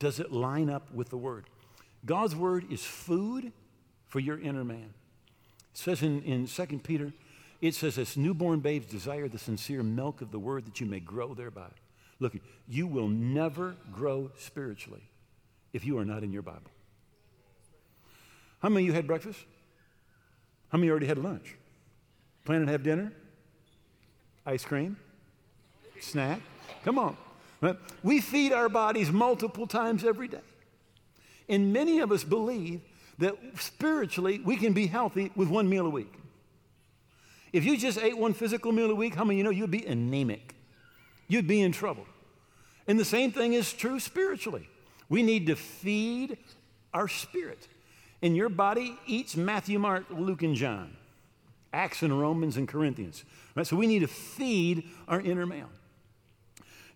Does 0.00 0.18
it 0.18 0.32
line 0.32 0.68
up 0.68 0.92
with 0.92 1.10
the 1.10 1.16
word? 1.16 1.44
God's 2.04 2.34
word 2.34 2.66
is 2.72 2.84
food 2.84 3.52
for 4.08 4.18
your 4.18 4.40
inner 4.40 4.64
man. 4.64 4.92
It 5.74 5.78
says 5.78 6.02
in, 6.02 6.22
in 6.22 6.46
2 6.46 6.66
Peter, 6.84 7.12
it 7.60 7.74
says, 7.74 7.98
as 7.98 8.16
newborn 8.16 8.60
babes 8.60 8.86
desire 8.86 9.28
the 9.28 9.38
sincere 9.38 9.82
milk 9.82 10.20
of 10.20 10.30
the 10.30 10.38
word 10.38 10.66
that 10.66 10.80
you 10.80 10.86
may 10.86 11.00
grow 11.00 11.34
thereby. 11.34 11.68
Look, 12.20 12.34
you 12.68 12.86
will 12.86 13.08
never 13.08 13.74
grow 13.92 14.30
spiritually 14.38 15.02
if 15.72 15.84
you 15.84 15.98
are 15.98 16.04
not 16.04 16.22
in 16.22 16.32
your 16.32 16.42
Bible. 16.42 16.70
How 18.60 18.68
many 18.68 18.84
of 18.84 18.88
you 18.88 18.92
had 18.92 19.06
breakfast? 19.06 19.40
How 20.68 20.78
many 20.78 20.90
already 20.90 21.06
had 21.06 21.18
lunch? 21.18 21.56
Planning 22.44 22.66
to 22.66 22.72
have 22.72 22.82
dinner? 22.82 23.12
Ice 24.46 24.64
cream? 24.64 24.96
Snack? 26.00 26.40
Come 26.84 26.98
on. 26.98 27.16
We 28.02 28.20
feed 28.20 28.52
our 28.52 28.68
bodies 28.68 29.10
multiple 29.10 29.66
times 29.66 30.04
every 30.04 30.28
day. 30.28 30.40
And 31.48 31.72
many 31.72 31.98
of 32.00 32.12
us 32.12 32.24
believe 32.24 32.80
that 33.18 33.34
spiritually 33.56 34.40
we 34.44 34.56
can 34.56 34.72
be 34.72 34.86
healthy 34.86 35.30
with 35.36 35.48
one 35.48 35.68
meal 35.68 35.86
a 35.86 35.90
week. 35.90 36.12
If 37.52 37.64
you 37.64 37.76
just 37.76 37.98
ate 37.98 38.18
one 38.18 38.34
physical 38.34 38.72
meal 38.72 38.90
a 38.90 38.94
week, 38.94 39.14
how 39.14 39.24
many 39.24 39.38
you 39.38 39.44
know 39.44 39.50
you'd 39.50 39.70
be 39.70 39.86
anemic? 39.86 40.54
You'd 41.28 41.46
be 41.46 41.60
in 41.60 41.72
trouble. 41.72 42.06
And 42.86 42.98
the 42.98 43.04
same 43.04 43.30
thing 43.30 43.52
is 43.52 43.72
true 43.72 44.00
spiritually. 44.00 44.68
We 45.08 45.22
need 45.22 45.46
to 45.46 45.56
feed 45.56 46.36
our 46.92 47.08
spirit. 47.08 47.68
And 48.22 48.36
your 48.36 48.48
body 48.48 48.98
eats 49.06 49.36
Matthew, 49.36 49.78
Mark, 49.78 50.04
Luke, 50.10 50.42
and 50.42 50.54
John, 50.54 50.96
Acts 51.72 52.02
and 52.02 52.18
Romans 52.18 52.56
and 52.56 52.66
Corinthians. 52.66 53.24
Right? 53.54 53.66
So 53.66 53.76
we 53.76 53.86
need 53.86 54.00
to 54.00 54.08
feed 54.08 54.88
our 55.06 55.20
inner 55.20 55.46
man. 55.46 55.66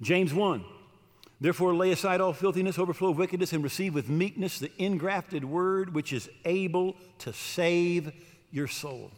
James 0.00 0.32
1. 0.32 0.64
Therefore, 1.40 1.74
lay 1.74 1.92
aside 1.92 2.20
all 2.20 2.32
filthiness, 2.32 2.78
overflow 2.78 3.10
of 3.10 3.18
wickedness, 3.18 3.52
and 3.52 3.62
receive 3.62 3.94
with 3.94 4.08
meekness 4.08 4.58
the 4.58 4.70
ingrafted 4.80 5.44
word 5.44 5.94
which 5.94 6.12
is 6.12 6.28
able 6.44 6.96
to 7.20 7.32
save 7.32 8.12
your 8.50 8.66
soul. 8.66 9.12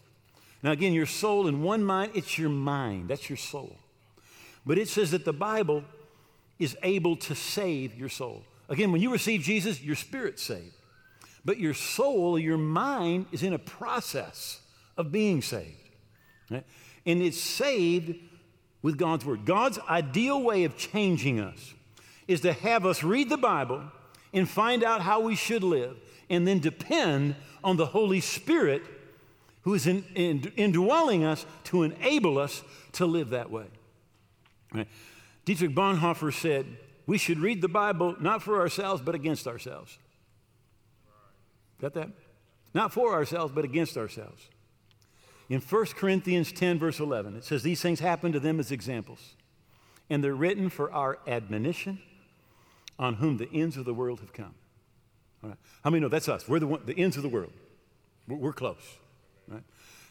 Now, 0.62 0.72
again, 0.72 0.92
your 0.92 1.06
soul 1.06 1.48
in 1.48 1.62
one 1.62 1.82
mind, 1.82 2.12
it's 2.14 2.38
your 2.38 2.50
mind. 2.50 3.08
That's 3.08 3.30
your 3.30 3.38
soul. 3.38 3.76
But 4.66 4.76
it 4.76 4.88
says 4.88 5.12
that 5.12 5.24
the 5.24 5.32
Bible 5.32 5.84
is 6.58 6.76
able 6.82 7.16
to 7.16 7.34
save 7.34 7.94
your 7.94 8.10
soul. 8.10 8.42
Again, 8.68 8.92
when 8.92 9.00
you 9.00 9.10
receive 9.10 9.40
Jesus, 9.40 9.82
your 9.82 9.96
spirit's 9.96 10.42
saved. 10.42 10.74
But 11.42 11.58
your 11.58 11.72
soul, 11.72 12.38
your 12.38 12.58
mind, 12.58 13.26
is 13.32 13.42
in 13.42 13.54
a 13.54 13.58
process 13.58 14.60
of 14.98 15.10
being 15.10 15.40
saved. 15.40 15.88
Right? 16.50 16.66
And 17.06 17.22
it's 17.22 17.40
saved 17.40 18.14
with 18.82 18.98
God's 18.98 19.24
Word. 19.24 19.46
God's 19.46 19.78
ideal 19.88 20.42
way 20.42 20.64
of 20.64 20.76
changing 20.76 21.40
us 21.40 21.72
is 22.30 22.42
to 22.42 22.52
have 22.52 22.86
us 22.86 23.02
read 23.02 23.28
the 23.28 23.36
Bible 23.36 23.82
and 24.32 24.48
find 24.48 24.84
out 24.84 25.00
how 25.00 25.18
we 25.18 25.34
should 25.34 25.64
live, 25.64 25.96
and 26.30 26.46
then 26.46 26.60
depend 26.60 27.34
on 27.64 27.76
the 27.76 27.86
Holy 27.86 28.20
Spirit 28.20 28.82
who 29.62 29.74
is 29.74 29.88
in, 29.88 30.04
in, 30.14 30.52
indwelling 30.56 31.24
us 31.24 31.44
to 31.64 31.82
enable 31.82 32.38
us 32.38 32.62
to 32.92 33.04
live 33.04 33.30
that 33.30 33.50
way. 33.50 33.66
Right? 34.72 34.86
Dietrich 35.44 35.74
Bonhoeffer 35.74 36.32
said, 36.32 36.66
We 37.04 37.18
should 37.18 37.40
read 37.40 37.60
the 37.62 37.68
Bible 37.68 38.14
not 38.20 38.44
for 38.44 38.60
ourselves, 38.60 39.02
but 39.02 39.16
against 39.16 39.48
ourselves. 39.48 39.98
Got 41.80 41.94
that? 41.94 42.10
Not 42.72 42.92
for 42.92 43.12
ourselves, 43.12 43.52
but 43.52 43.64
against 43.64 43.96
ourselves. 43.96 44.48
In 45.48 45.60
1 45.60 45.86
Corinthians 45.96 46.52
10, 46.52 46.78
verse 46.78 47.00
11, 47.00 47.38
it 47.38 47.44
says, 47.44 47.64
These 47.64 47.82
things 47.82 47.98
happen 47.98 48.30
to 48.30 48.38
them 48.38 48.60
as 48.60 48.70
examples, 48.70 49.34
and 50.08 50.22
they're 50.22 50.32
written 50.32 50.70
for 50.70 50.92
our 50.92 51.18
admonition 51.26 51.98
on 53.00 53.14
whom 53.14 53.38
the 53.38 53.48
ends 53.52 53.78
of 53.78 53.86
the 53.86 53.94
world 53.94 54.20
have 54.20 54.32
come. 54.32 54.54
All 55.42 55.48
right. 55.48 55.58
How 55.82 55.90
many 55.90 56.02
know 56.02 56.08
that's 56.08 56.28
us? 56.28 56.46
We're 56.46 56.60
the, 56.60 56.66
one, 56.66 56.82
the 56.84 56.96
ends 56.96 57.16
of 57.16 57.22
the 57.22 57.30
world. 57.30 57.52
We're, 58.28 58.36
we're 58.36 58.52
close. 58.52 58.98
Right? 59.48 59.64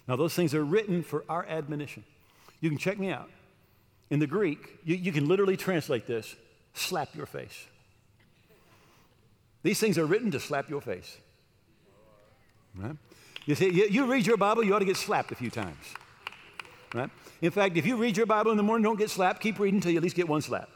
Now, 0.07 0.15
those 0.15 0.33
things 0.33 0.55
are 0.55 0.65
written 0.65 1.03
for 1.03 1.23
our 1.29 1.45
admonition. 1.47 2.03
You 2.59 2.69
can 2.69 2.79
check 2.79 2.99
me 2.99 3.11
out. 3.11 3.29
In 4.09 4.17
the 4.17 4.25
Greek, 4.25 4.79
you, 4.83 4.95
you 4.95 5.11
can 5.11 5.27
literally 5.27 5.55
translate 5.55 6.07
this 6.07 6.35
slap 6.73 7.15
your 7.15 7.27
face. 7.27 7.67
These 9.61 9.79
things 9.79 9.99
are 9.99 10.05
written 10.05 10.31
to 10.31 10.39
slap 10.39 10.67
your 10.67 10.81
face. 10.81 11.15
Right? 12.75 12.95
You 13.45 13.53
see, 13.53 13.69
you, 13.69 13.85
you 13.85 14.05
read 14.11 14.25
your 14.25 14.37
Bible, 14.37 14.63
you 14.63 14.73
ought 14.73 14.79
to 14.79 14.85
get 14.85 14.97
slapped 14.97 15.31
a 15.31 15.35
few 15.35 15.51
times. 15.51 15.77
Right? 16.95 17.09
In 17.41 17.51
fact, 17.51 17.77
if 17.77 17.85
you 17.85 17.97
read 17.97 18.17
your 18.17 18.25
Bible 18.25 18.49
in 18.49 18.57
the 18.57 18.63
morning, 18.63 18.83
don't 18.83 18.97
get 18.97 19.11
slapped. 19.11 19.41
Keep 19.41 19.59
reading 19.59 19.77
until 19.77 19.91
you 19.91 19.97
at 19.97 20.03
least 20.03 20.15
get 20.15 20.27
one 20.27 20.41
slap. 20.41 20.69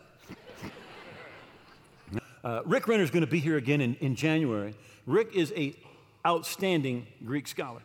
Uh, 2.44 2.62
Rick 2.66 2.88
Renner 2.88 3.04
is 3.04 3.12
going 3.12 3.26
to 3.26 3.32
be 3.32 3.40
here 3.40 3.58
again 3.58 3.82
in, 3.82 3.96
in 3.96 4.16
January. 4.16 4.76
Rick 5.06 5.36
is 5.36 5.54
a 5.56 5.76
outstanding 6.26 7.08
Greek 7.26 7.48
scholar. 7.48 7.82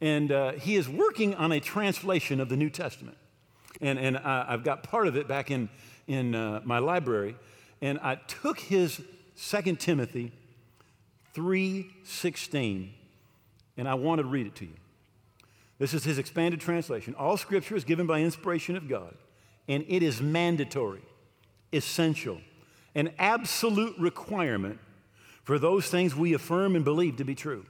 And 0.00 0.30
uh, 0.30 0.52
he 0.52 0.76
is 0.76 0.88
working 0.88 1.34
on 1.34 1.52
a 1.52 1.60
translation 1.60 2.40
of 2.40 2.48
the 2.48 2.56
New 2.56 2.70
Testament. 2.70 3.16
And, 3.80 3.98
and 3.98 4.16
I, 4.16 4.50
have 4.50 4.64
got 4.64 4.82
part 4.82 5.06
of 5.06 5.16
it 5.16 5.28
back 5.28 5.50
in, 5.50 5.68
in 6.06 6.34
uh, 6.34 6.60
my 6.64 6.78
library. 6.78 7.36
And 7.80 7.98
I 8.00 8.16
took 8.16 8.58
his 8.58 9.00
2 9.40 9.76
Timothy 9.76 10.32
3.16 11.34 12.90
and 13.76 13.88
I 13.88 13.94
want 13.94 14.20
to 14.20 14.26
read 14.26 14.46
it 14.46 14.56
to 14.56 14.64
you. 14.64 14.74
This 15.78 15.94
is 15.94 16.02
his 16.02 16.18
expanded 16.18 16.60
translation. 16.60 17.14
All 17.14 17.36
scripture 17.36 17.76
is 17.76 17.84
given 17.84 18.06
by 18.06 18.20
inspiration 18.20 18.76
of 18.76 18.88
God, 18.88 19.14
and 19.68 19.84
it 19.86 20.02
is 20.02 20.20
mandatory, 20.20 21.02
essential, 21.72 22.40
an 22.98 23.12
absolute 23.16 23.96
requirement 23.96 24.76
for 25.44 25.56
those 25.56 25.88
things 25.88 26.16
we 26.16 26.34
affirm 26.34 26.74
and 26.74 26.84
believe 26.84 27.16
to 27.16 27.24
be 27.24 27.36
true. 27.36 27.64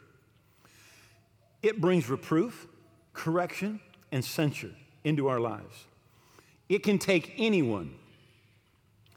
It 1.62 1.82
brings 1.82 2.08
reproof, 2.08 2.66
correction, 3.12 3.78
and 4.10 4.24
censure 4.24 4.72
into 5.04 5.28
our 5.28 5.38
lives. 5.38 5.84
It 6.70 6.82
can 6.82 6.98
take 6.98 7.34
anyone, 7.36 7.94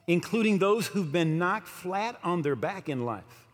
including 0.06 0.60
those 0.60 0.88
who've 0.88 1.14
been 1.14 1.38
knocked 1.38 1.70
flat 1.70 2.20
on 2.26 2.42
their 2.42 2.58
back 2.58 2.90
in 2.90 3.06
life, 3.06 3.48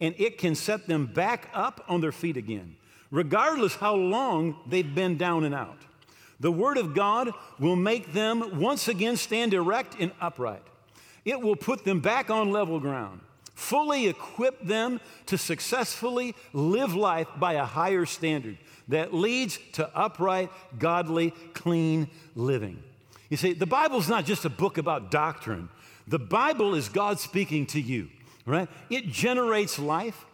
and 0.00 0.14
it 0.16 0.38
can 0.38 0.54
set 0.54 0.86
them 0.86 1.04
back 1.04 1.50
up 1.52 1.84
on 1.88 2.00
their 2.00 2.12
feet 2.12 2.38
again, 2.38 2.76
regardless 3.10 3.76
how 3.76 3.94
long 3.94 4.56
they've 4.66 4.94
been 4.94 5.18
down 5.18 5.44
and 5.44 5.54
out. 5.54 5.78
The 6.40 6.52
Word 6.52 6.78
of 6.78 6.94
God 6.94 7.32
will 7.58 7.76
make 7.76 8.14
them 8.14 8.58
once 8.58 8.88
again 8.88 9.18
stand 9.18 9.52
erect 9.52 9.96
and 10.00 10.10
upright. 10.22 10.62
It 11.28 11.42
will 11.42 11.56
put 11.56 11.84
them 11.84 12.00
back 12.00 12.30
on 12.30 12.52
level 12.52 12.80
ground, 12.80 13.20
fully 13.54 14.06
equip 14.08 14.64
them 14.64 14.98
to 15.26 15.36
successfully 15.36 16.34
live 16.54 16.94
life 16.94 17.28
by 17.38 17.52
a 17.52 17.66
higher 17.66 18.06
standard 18.06 18.56
that 18.88 19.12
leads 19.12 19.58
to 19.72 19.94
upright, 19.94 20.50
godly, 20.78 21.32
clean 21.52 22.08
living. 22.34 22.82
You 23.28 23.36
see, 23.36 23.52
the 23.52 23.66
Bible's 23.66 24.08
not 24.08 24.24
just 24.24 24.46
a 24.46 24.48
book 24.48 24.78
about 24.78 25.10
doctrine, 25.10 25.68
the 26.06 26.18
Bible 26.18 26.74
is 26.74 26.88
God 26.88 27.20
speaking 27.20 27.66
to 27.66 27.80
you, 27.80 28.08
right? 28.46 28.70
It 28.88 29.08
generates 29.08 29.78
life, 29.78 30.24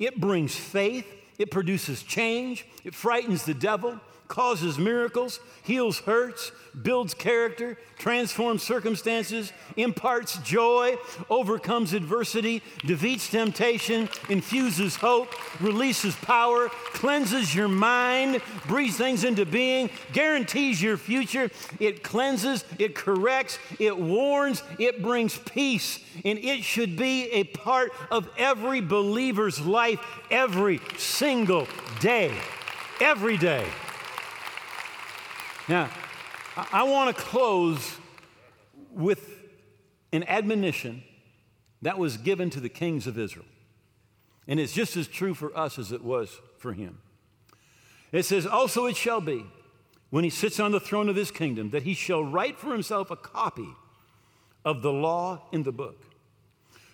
it 0.00 0.18
brings 0.20 0.56
faith, 0.56 1.06
it 1.38 1.52
produces 1.52 2.02
change, 2.02 2.66
it 2.82 2.96
frightens 2.96 3.44
the 3.44 3.54
devil, 3.54 4.00
causes 4.30 4.78
miracles, 4.78 5.40
heals 5.64 5.98
hurts, 5.98 6.52
builds 6.82 7.14
character, 7.14 7.76
transforms 7.98 8.62
circumstances, 8.62 9.52
imparts 9.76 10.38
joy, 10.38 10.96
overcomes 11.28 11.92
adversity, 11.92 12.62
defeats 12.86 13.28
temptation, 13.28 14.08
infuses 14.28 14.94
hope, 14.94 15.34
releases 15.60 16.14
power, 16.16 16.68
cleanses 16.92 17.52
your 17.52 17.66
mind, 17.66 18.40
breathes 18.68 18.96
things 18.96 19.24
into 19.24 19.44
being, 19.44 19.90
guarantees 20.12 20.80
your 20.80 20.96
future. 20.96 21.50
It 21.80 22.04
cleanses, 22.04 22.64
it 22.78 22.94
corrects, 22.94 23.58
it 23.80 23.98
warns, 23.98 24.62
it 24.78 25.02
brings 25.02 25.36
peace. 25.38 25.98
And 26.24 26.38
it 26.38 26.62
should 26.62 26.96
be 26.96 27.24
a 27.32 27.44
part 27.44 27.90
of 28.12 28.30
every 28.38 28.80
believer's 28.80 29.60
life 29.60 29.98
every 30.30 30.80
single 30.96 31.66
day. 31.98 32.32
Every 33.00 33.36
day. 33.36 33.66
Now, 35.70 35.88
I 36.72 36.82
want 36.82 37.16
to 37.16 37.22
close 37.22 37.96
with 38.90 39.38
an 40.12 40.24
admonition 40.24 41.04
that 41.80 41.96
was 41.96 42.16
given 42.16 42.50
to 42.50 42.58
the 42.58 42.68
kings 42.68 43.06
of 43.06 43.16
Israel. 43.16 43.46
And 44.48 44.58
it's 44.58 44.72
just 44.72 44.96
as 44.96 45.06
true 45.06 45.32
for 45.32 45.56
us 45.56 45.78
as 45.78 45.92
it 45.92 46.02
was 46.02 46.40
for 46.58 46.72
him. 46.72 46.98
It 48.10 48.24
says, 48.24 48.46
Also 48.46 48.86
it 48.86 48.96
shall 48.96 49.20
be, 49.20 49.46
when 50.10 50.24
he 50.24 50.30
sits 50.30 50.58
on 50.58 50.72
the 50.72 50.80
throne 50.80 51.08
of 51.08 51.14
his 51.14 51.30
kingdom, 51.30 51.70
that 51.70 51.84
he 51.84 51.94
shall 51.94 52.24
write 52.24 52.58
for 52.58 52.72
himself 52.72 53.12
a 53.12 53.16
copy 53.16 53.68
of 54.64 54.82
the 54.82 54.92
law 54.92 55.42
in 55.52 55.62
the 55.62 55.70
book 55.70 56.02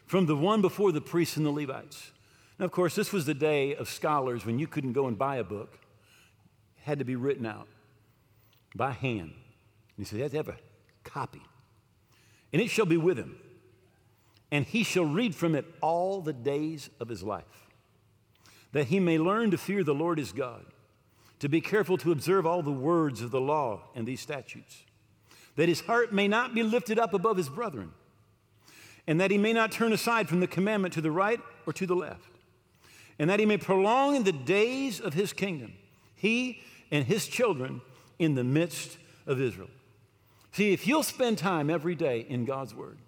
from 0.04 0.26
the 0.26 0.36
one 0.36 0.60
before 0.60 0.92
the 0.92 1.00
priests 1.00 1.38
and 1.38 1.46
the 1.46 1.50
Levites. 1.50 2.10
Now, 2.58 2.66
of 2.66 2.72
course, 2.72 2.94
this 2.94 3.10
was 3.10 3.24
the 3.24 3.32
day 3.32 3.74
of 3.74 3.88
scholars 3.88 4.44
when 4.44 4.58
you 4.58 4.66
couldn't 4.66 4.92
go 4.92 5.06
and 5.06 5.16
buy 5.16 5.36
a 5.36 5.44
book, 5.44 5.78
it 6.76 6.82
had 6.84 6.98
to 6.98 7.06
be 7.06 7.16
written 7.16 7.46
out 7.46 7.68
by 8.76 8.92
hand. 8.92 9.32
He 9.96 10.04
said, 10.04 10.16
he 10.16 10.22
has 10.22 10.30
to 10.32 10.36
have 10.38 10.48
a 10.48 10.56
copy. 11.04 11.42
And 12.52 12.60
it 12.62 12.68
shall 12.68 12.86
be 12.86 12.96
with 12.96 13.18
him. 13.18 13.36
And 14.50 14.64
he 14.64 14.84
shall 14.84 15.04
read 15.04 15.34
from 15.34 15.54
it 15.54 15.64
all 15.80 16.20
the 16.20 16.32
days 16.32 16.88
of 17.00 17.08
his 17.08 17.22
life, 17.22 17.68
that 18.72 18.86
he 18.86 19.00
may 19.00 19.18
learn 19.18 19.50
to 19.50 19.58
fear 19.58 19.82
the 19.82 19.94
Lord 19.94 20.18
his 20.18 20.32
God, 20.32 20.64
to 21.40 21.48
be 21.48 21.60
careful 21.60 21.98
to 21.98 22.12
observe 22.12 22.46
all 22.46 22.62
the 22.62 22.70
words 22.70 23.22
of 23.22 23.30
the 23.30 23.40
law 23.40 23.82
and 23.94 24.06
these 24.06 24.20
statutes, 24.20 24.84
that 25.56 25.68
his 25.68 25.80
heart 25.80 26.12
may 26.12 26.28
not 26.28 26.54
be 26.54 26.62
lifted 26.62 26.98
up 26.98 27.12
above 27.12 27.36
his 27.36 27.48
brethren, 27.48 27.90
and 29.06 29.20
that 29.20 29.30
he 29.30 29.38
may 29.38 29.52
not 29.52 29.72
turn 29.72 29.92
aside 29.92 30.28
from 30.28 30.40
the 30.40 30.46
commandment 30.46 30.94
to 30.94 31.00
the 31.00 31.10
right 31.10 31.40
or 31.66 31.72
to 31.72 31.86
the 31.86 31.96
left, 31.96 32.30
and 33.18 33.28
that 33.28 33.40
he 33.40 33.46
may 33.46 33.56
prolong 33.56 34.22
the 34.22 34.32
days 34.32 35.00
of 35.00 35.14
his 35.14 35.32
kingdom, 35.32 35.72
he 36.14 36.62
and 36.90 37.04
his 37.04 37.26
children 37.26 37.80
in 38.18 38.34
the 38.34 38.44
midst 38.44 38.98
of 39.26 39.40
Israel. 39.40 39.70
See, 40.52 40.72
if 40.72 40.86
you'll 40.86 41.02
spend 41.02 41.38
time 41.38 41.68
every 41.68 41.94
day 41.94 42.20
in 42.20 42.44
God's 42.44 42.74
Word, 42.74 42.98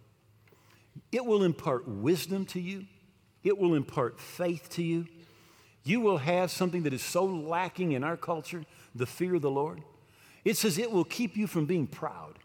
it 1.12 1.24
will 1.24 1.44
impart 1.44 1.88
wisdom 1.88 2.44
to 2.46 2.60
you, 2.60 2.84
it 3.42 3.56
will 3.56 3.74
impart 3.74 4.20
faith 4.20 4.68
to 4.70 4.82
you. 4.82 5.06
You 5.84 6.00
will 6.00 6.18
have 6.18 6.50
something 6.50 6.82
that 6.82 6.92
is 6.92 7.02
so 7.02 7.24
lacking 7.24 7.92
in 7.92 8.04
our 8.04 8.16
culture 8.18 8.66
the 8.94 9.06
fear 9.06 9.36
of 9.36 9.42
the 9.42 9.50
Lord. 9.50 9.82
It 10.44 10.56
says 10.56 10.76
it 10.76 10.92
will 10.92 11.04
keep 11.04 11.36
you 11.36 11.46
from 11.46 11.64
being 11.64 11.86
proud, 11.86 12.38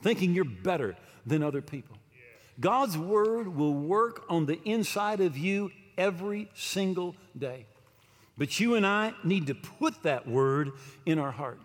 thinking 0.00 0.32
you're 0.32 0.44
better 0.44 0.96
than 1.26 1.42
other 1.42 1.60
people. 1.60 1.96
God's 2.60 2.96
word 2.96 3.48
will 3.56 3.74
work 3.74 4.24
on 4.28 4.46
the 4.46 4.62
inside 4.62 5.20
of 5.20 5.36
you 5.36 5.72
every 5.98 6.48
single 6.54 7.16
day. 7.36 7.66
But 8.38 8.60
you 8.60 8.76
and 8.76 8.86
I 8.86 9.14
need 9.24 9.48
to 9.48 9.54
put 9.54 10.02
that 10.04 10.26
word 10.26 10.72
in 11.04 11.18
our 11.18 11.32
heart. 11.32 11.60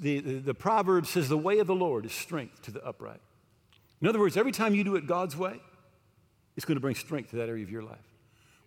The, 0.00 0.20
the, 0.20 0.38
the 0.38 0.54
proverb 0.54 1.06
says, 1.06 1.28
The 1.28 1.38
way 1.38 1.58
of 1.58 1.66
the 1.66 1.74
Lord 1.74 2.06
is 2.06 2.12
strength 2.12 2.62
to 2.62 2.70
the 2.70 2.84
upright. 2.84 3.20
In 4.00 4.08
other 4.08 4.18
words, 4.18 4.36
every 4.36 4.52
time 4.52 4.74
you 4.74 4.84
do 4.84 4.96
it 4.96 5.06
God's 5.06 5.36
way, 5.36 5.60
it's 6.56 6.66
going 6.66 6.76
to 6.76 6.80
bring 6.80 6.94
strength 6.94 7.30
to 7.30 7.36
that 7.36 7.48
area 7.48 7.64
of 7.64 7.70
your 7.70 7.82
life. 7.82 7.98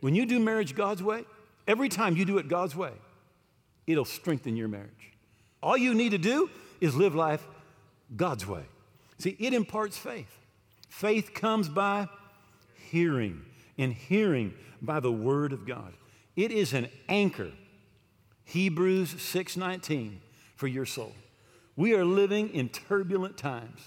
When 0.01 0.15
you 0.15 0.25
do 0.25 0.39
marriage 0.39 0.75
God's 0.75 1.03
way, 1.03 1.25
every 1.67 1.89
time 1.89 2.15
you 2.15 2.25
do 2.25 2.37
it 2.37 2.47
God's 2.47 2.75
way, 2.75 2.91
it'll 3.87 4.05
strengthen 4.05 4.55
your 4.55 4.67
marriage. 4.67 5.13
All 5.61 5.77
you 5.77 5.93
need 5.93 6.09
to 6.09 6.17
do 6.17 6.49
is 6.81 6.95
live 6.95 7.15
life 7.15 7.45
God's 8.15 8.45
way. 8.45 8.63
See, 9.17 9.35
it 9.39 9.53
imparts 9.53 9.97
faith. 9.97 10.39
Faith 10.89 11.33
comes 11.33 11.69
by 11.69 12.07
hearing, 12.75 13.41
and 13.77 13.93
hearing 13.93 14.53
by 14.81 14.99
the 14.99 15.11
word 15.11 15.53
of 15.53 15.65
God. 15.65 15.93
It 16.35 16.51
is 16.51 16.73
an 16.73 16.89
anchor. 17.09 17.51
Hebrews 18.43 19.15
6:19 19.15 20.19
for 20.55 20.67
your 20.67 20.85
soul. 20.85 21.13
We 21.75 21.93
are 21.93 22.05
living 22.05 22.53
in 22.53 22.69
turbulent 22.69 23.37
times. 23.37 23.81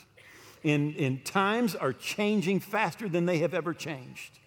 And, 0.65 0.97
and 0.97 1.25
times 1.25 1.75
are 1.75 1.93
changing 1.93 2.61
faster 2.61 3.09
than 3.09 3.27
they 3.27 3.39
have 3.39 3.55
ever 3.55 3.73
changed. 3.73 4.39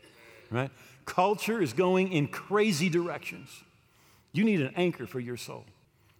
Right? 0.49 0.69
Culture 1.05 1.62
is 1.62 1.73
going 1.73 2.12
in 2.12 2.27
crazy 2.27 2.89
directions. 2.89 3.49
You 4.34 4.43
need 4.43 4.62
an 4.62 4.73
anchor 4.75 5.07
for 5.07 5.19
your 5.19 5.38
soul. 5.38 5.65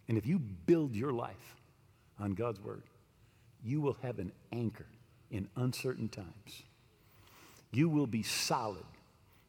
And 0.08 0.18
if 0.18 0.26
you 0.26 0.38
build 0.38 0.96
your 0.96 1.12
life 1.12 1.56
on 2.18 2.32
God's 2.32 2.60
word, 2.60 2.82
you 3.64 3.80
will 3.80 3.96
have 4.02 4.18
an 4.18 4.32
anchor 4.50 4.86
in 5.30 5.48
uncertain 5.56 6.08
times. 6.08 6.62
You 7.70 7.88
will 7.88 8.06
be 8.06 8.22
solid, 8.22 8.84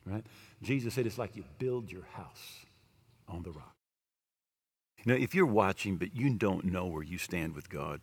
right? 0.05 0.25
Jesus 0.61 0.93
said 0.93 1.05
it's 1.05 1.17
like 1.17 1.35
you 1.35 1.43
build 1.57 1.91
your 1.91 2.05
house 2.13 2.65
on 3.27 3.43
the 3.43 3.51
rock. 3.51 3.72
You 5.03 5.13
know, 5.13 5.19
if 5.19 5.35
you're 5.35 5.45
watching 5.45 5.97
but 5.97 6.15
you 6.15 6.29
don't 6.29 6.65
know 6.65 6.85
where 6.85 7.03
you 7.03 7.17
stand 7.17 7.55
with 7.55 7.69
God, 7.69 7.99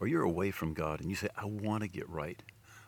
or 0.00 0.06
you're 0.06 0.22
away 0.22 0.50
from 0.50 0.74
God 0.74 1.00
and 1.00 1.10
you 1.10 1.16
say, 1.16 1.28
I 1.36 1.46
want 1.46 1.82
to 1.82 1.88
get 1.88 2.08
right, 2.08 2.40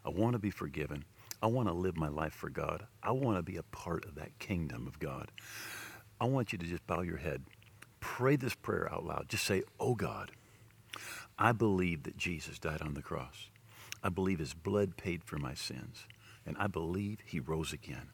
I 0.04 0.10
want 0.10 0.34
to 0.34 0.38
be 0.38 0.50
forgiven, 0.50 1.04
I 1.42 1.46
want 1.46 1.68
to 1.68 1.74
live 1.74 1.96
my 1.96 2.08
life 2.08 2.32
for 2.32 2.48
God, 2.48 2.86
I 3.02 3.10
want 3.12 3.38
to 3.38 3.42
be 3.42 3.56
a 3.56 3.62
part 3.62 4.04
of 4.04 4.14
that 4.14 4.38
kingdom 4.38 4.86
of 4.86 4.98
God, 4.98 5.32
I 6.20 6.26
want 6.26 6.52
you 6.52 6.58
to 6.58 6.66
just 6.66 6.86
bow 6.86 7.02
your 7.02 7.18
head, 7.18 7.42
pray 8.00 8.36
this 8.36 8.54
prayer 8.54 8.92
out 8.92 9.04
loud. 9.04 9.28
Just 9.28 9.44
say, 9.44 9.62
Oh 9.80 9.94
God, 9.94 10.30
I 11.38 11.52
believe 11.52 12.04
that 12.04 12.16
Jesus 12.16 12.58
died 12.58 12.80
on 12.82 12.94
the 12.94 13.02
cross. 13.02 13.48
I 14.02 14.08
believe 14.08 14.38
his 14.38 14.54
blood 14.54 14.96
paid 14.96 15.24
for 15.24 15.38
my 15.38 15.54
sins, 15.54 16.06
and 16.46 16.56
I 16.58 16.68
believe 16.68 17.18
he 17.24 17.40
rose 17.40 17.72
again. 17.72 18.10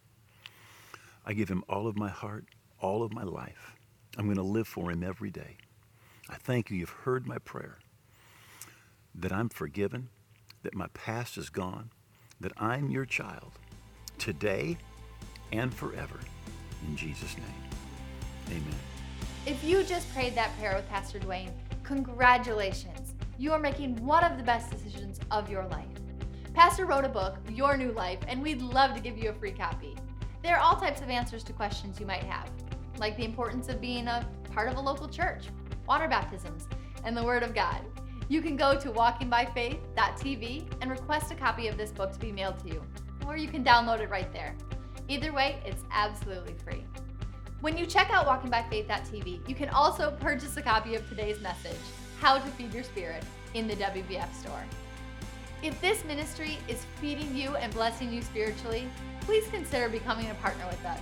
I 1.26 1.34
give 1.34 1.48
him 1.50 1.62
all 1.68 1.86
of 1.86 1.96
my 1.96 2.08
heart, 2.08 2.46
all 2.80 3.02
of 3.02 3.12
my 3.12 3.22
life. 3.22 3.76
I'm 4.18 4.27
going 4.27 4.37
to 4.37 4.42
live 4.42 4.68
for 4.68 4.90
him 4.90 5.03
every 5.03 5.31
day. 5.31 5.57
I 6.29 6.35
thank 6.35 6.70
you, 6.70 6.77
you've 6.77 6.90
heard 6.90 7.27
my 7.27 7.38
prayer, 7.38 7.79
that 9.14 9.33
I'm 9.33 9.48
forgiven, 9.48 10.09
that 10.62 10.75
my 10.75 10.87
past 10.88 11.38
is 11.38 11.48
gone, 11.48 11.90
that 12.40 12.53
I'm 12.57 12.90
your 12.90 13.07
child, 13.07 13.53
today 14.18 14.77
and 15.51 15.72
forever. 15.72 16.18
In 16.87 16.96
Jesus' 16.96 17.37
name, 17.37 18.48
amen. 18.48 18.79
If 19.46 19.64
you 19.64 19.83
just 19.83 20.12
prayed 20.12 20.35
that 20.35 20.57
prayer 20.59 20.77
with 20.77 20.88
Pastor 20.88 21.18
Duane, 21.18 21.53
congratulations. 21.83 23.14
You 23.38 23.53
are 23.53 23.59
making 23.59 23.96
one 24.05 24.25
of 24.25 24.37
the 24.37 24.44
best 24.44 24.70
decisions 24.70 25.20
of 25.31 25.51
your 25.51 25.66
life. 25.66 25.87
Pastor 26.55 26.85
wrote 26.85 27.05
a 27.05 27.09
book, 27.09 27.38
Your 27.51 27.77
New 27.77 27.92
Life, 27.92 28.20
and 28.29 28.42
we'd 28.42 28.61
love 28.61 28.94
to 28.94 29.01
give 29.01 29.16
you 29.16 29.31
a 29.31 29.35
free 29.35 29.53
copy. 29.53 29.96
There 30.42 30.57
are 30.57 30.61
all 30.61 30.77
types 30.77 31.01
of 31.01 31.09
answers 31.09 31.42
to 31.44 31.53
questions 31.53 31.98
you 31.98 32.07
might 32.07 32.25
have 32.25 32.51
like 33.02 33.16
the 33.16 33.24
importance 33.24 33.68
of 33.68 33.80
being 33.80 34.06
a 34.06 34.24
part 34.54 34.68
of 34.68 34.76
a 34.76 34.80
local 34.80 35.08
church, 35.08 35.46
water 35.88 36.06
baptisms, 36.06 36.68
and 37.04 37.16
the 37.16 37.24
Word 37.24 37.42
of 37.42 37.52
God. 37.52 37.80
You 38.28 38.40
can 38.40 38.56
go 38.56 38.78
to 38.78 38.90
walkingbyfaith.tv 38.92 40.72
and 40.80 40.88
request 40.88 41.32
a 41.32 41.34
copy 41.34 41.66
of 41.66 41.76
this 41.76 41.90
book 41.90 42.12
to 42.12 42.18
be 42.20 42.30
mailed 42.30 42.60
to 42.60 42.68
you, 42.68 42.82
or 43.26 43.36
you 43.36 43.48
can 43.48 43.64
download 43.64 43.98
it 43.98 44.08
right 44.08 44.32
there. 44.32 44.54
Either 45.08 45.32
way, 45.32 45.60
it's 45.66 45.82
absolutely 45.90 46.54
free. 46.64 46.84
When 47.60 47.76
you 47.76 47.86
check 47.86 48.08
out 48.10 48.24
walkingbyfaith.tv, 48.24 49.48
you 49.48 49.54
can 49.56 49.68
also 49.70 50.16
purchase 50.20 50.56
a 50.56 50.62
copy 50.62 50.94
of 50.94 51.06
today's 51.08 51.40
message, 51.40 51.80
How 52.20 52.38
to 52.38 52.46
Feed 52.52 52.72
Your 52.72 52.84
Spirit, 52.84 53.24
in 53.54 53.66
the 53.66 53.74
WBF 53.74 54.32
store. 54.32 54.64
If 55.60 55.80
this 55.80 56.04
ministry 56.04 56.58
is 56.68 56.86
feeding 57.00 57.36
you 57.36 57.56
and 57.56 57.74
blessing 57.74 58.12
you 58.12 58.22
spiritually, 58.22 58.86
please 59.22 59.48
consider 59.48 59.88
becoming 59.88 60.30
a 60.30 60.34
partner 60.34 60.66
with 60.68 60.84
us. 60.84 61.00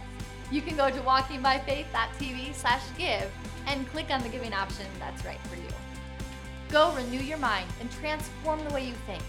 You 0.51 0.63
can 0.63 0.77
go 0.77 0.91
to 0.91 0.99
walkingbyfaith.tv 1.01 2.55
slash 2.55 2.83
give 2.99 3.31
and 3.67 3.89
click 3.91 4.11
on 4.11 4.23
the 4.23 4.29
giving 4.29 4.53
option 4.53 4.87
that's 4.99 5.25
right 5.25 5.41
for 5.47 5.57
you. 5.57 5.69
Go 6.71 6.93
renew 6.95 7.21
your 7.21 7.39
mind 7.39 7.69
and 7.81 7.91
transform 7.93 8.63
the 8.65 8.75
way 8.75 8.87
you 8.87 8.95
think. 9.07 9.23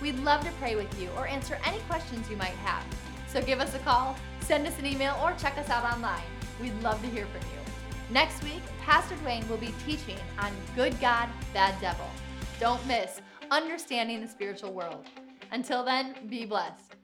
We'd 0.00 0.18
love 0.20 0.44
to 0.44 0.50
pray 0.52 0.76
with 0.76 1.00
you 1.00 1.08
or 1.16 1.26
answer 1.26 1.58
any 1.64 1.78
questions 1.80 2.28
you 2.30 2.36
might 2.36 2.56
have. 2.64 2.84
So 3.28 3.40
give 3.42 3.60
us 3.60 3.74
a 3.74 3.78
call, 3.80 4.16
send 4.40 4.66
us 4.66 4.78
an 4.78 4.86
email, 4.86 5.18
or 5.22 5.32
check 5.38 5.56
us 5.58 5.70
out 5.70 5.84
online. 5.84 6.24
We'd 6.60 6.78
love 6.82 7.00
to 7.02 7.08
hear 7.08 7.26
from 7.26 7.40
you. 7.42 7.62
Next 8.10 8.42
week, 8.42 8.62
Pastor 8.82 9.14
Duane 9.16 9.48
will 9.48 9.56
be 9.58 9.74
teaching 9.86 10.18
on 10.38 10.52
Good 10.76 10.98
God, 11.00 11.28
Bad 11.54 11.80
Devil. 11.80 12.06
Don't 12.60 12.84
miss 12.86 13.20
Understanding 13.50 14.20
the 14.20 14.28
Spiritual 14.28 14.72
World. 14.72 15.06
Until 15.50 15.84
then, 15.84 16.14
be 16.28 16.44
blessed. 16.44 16.96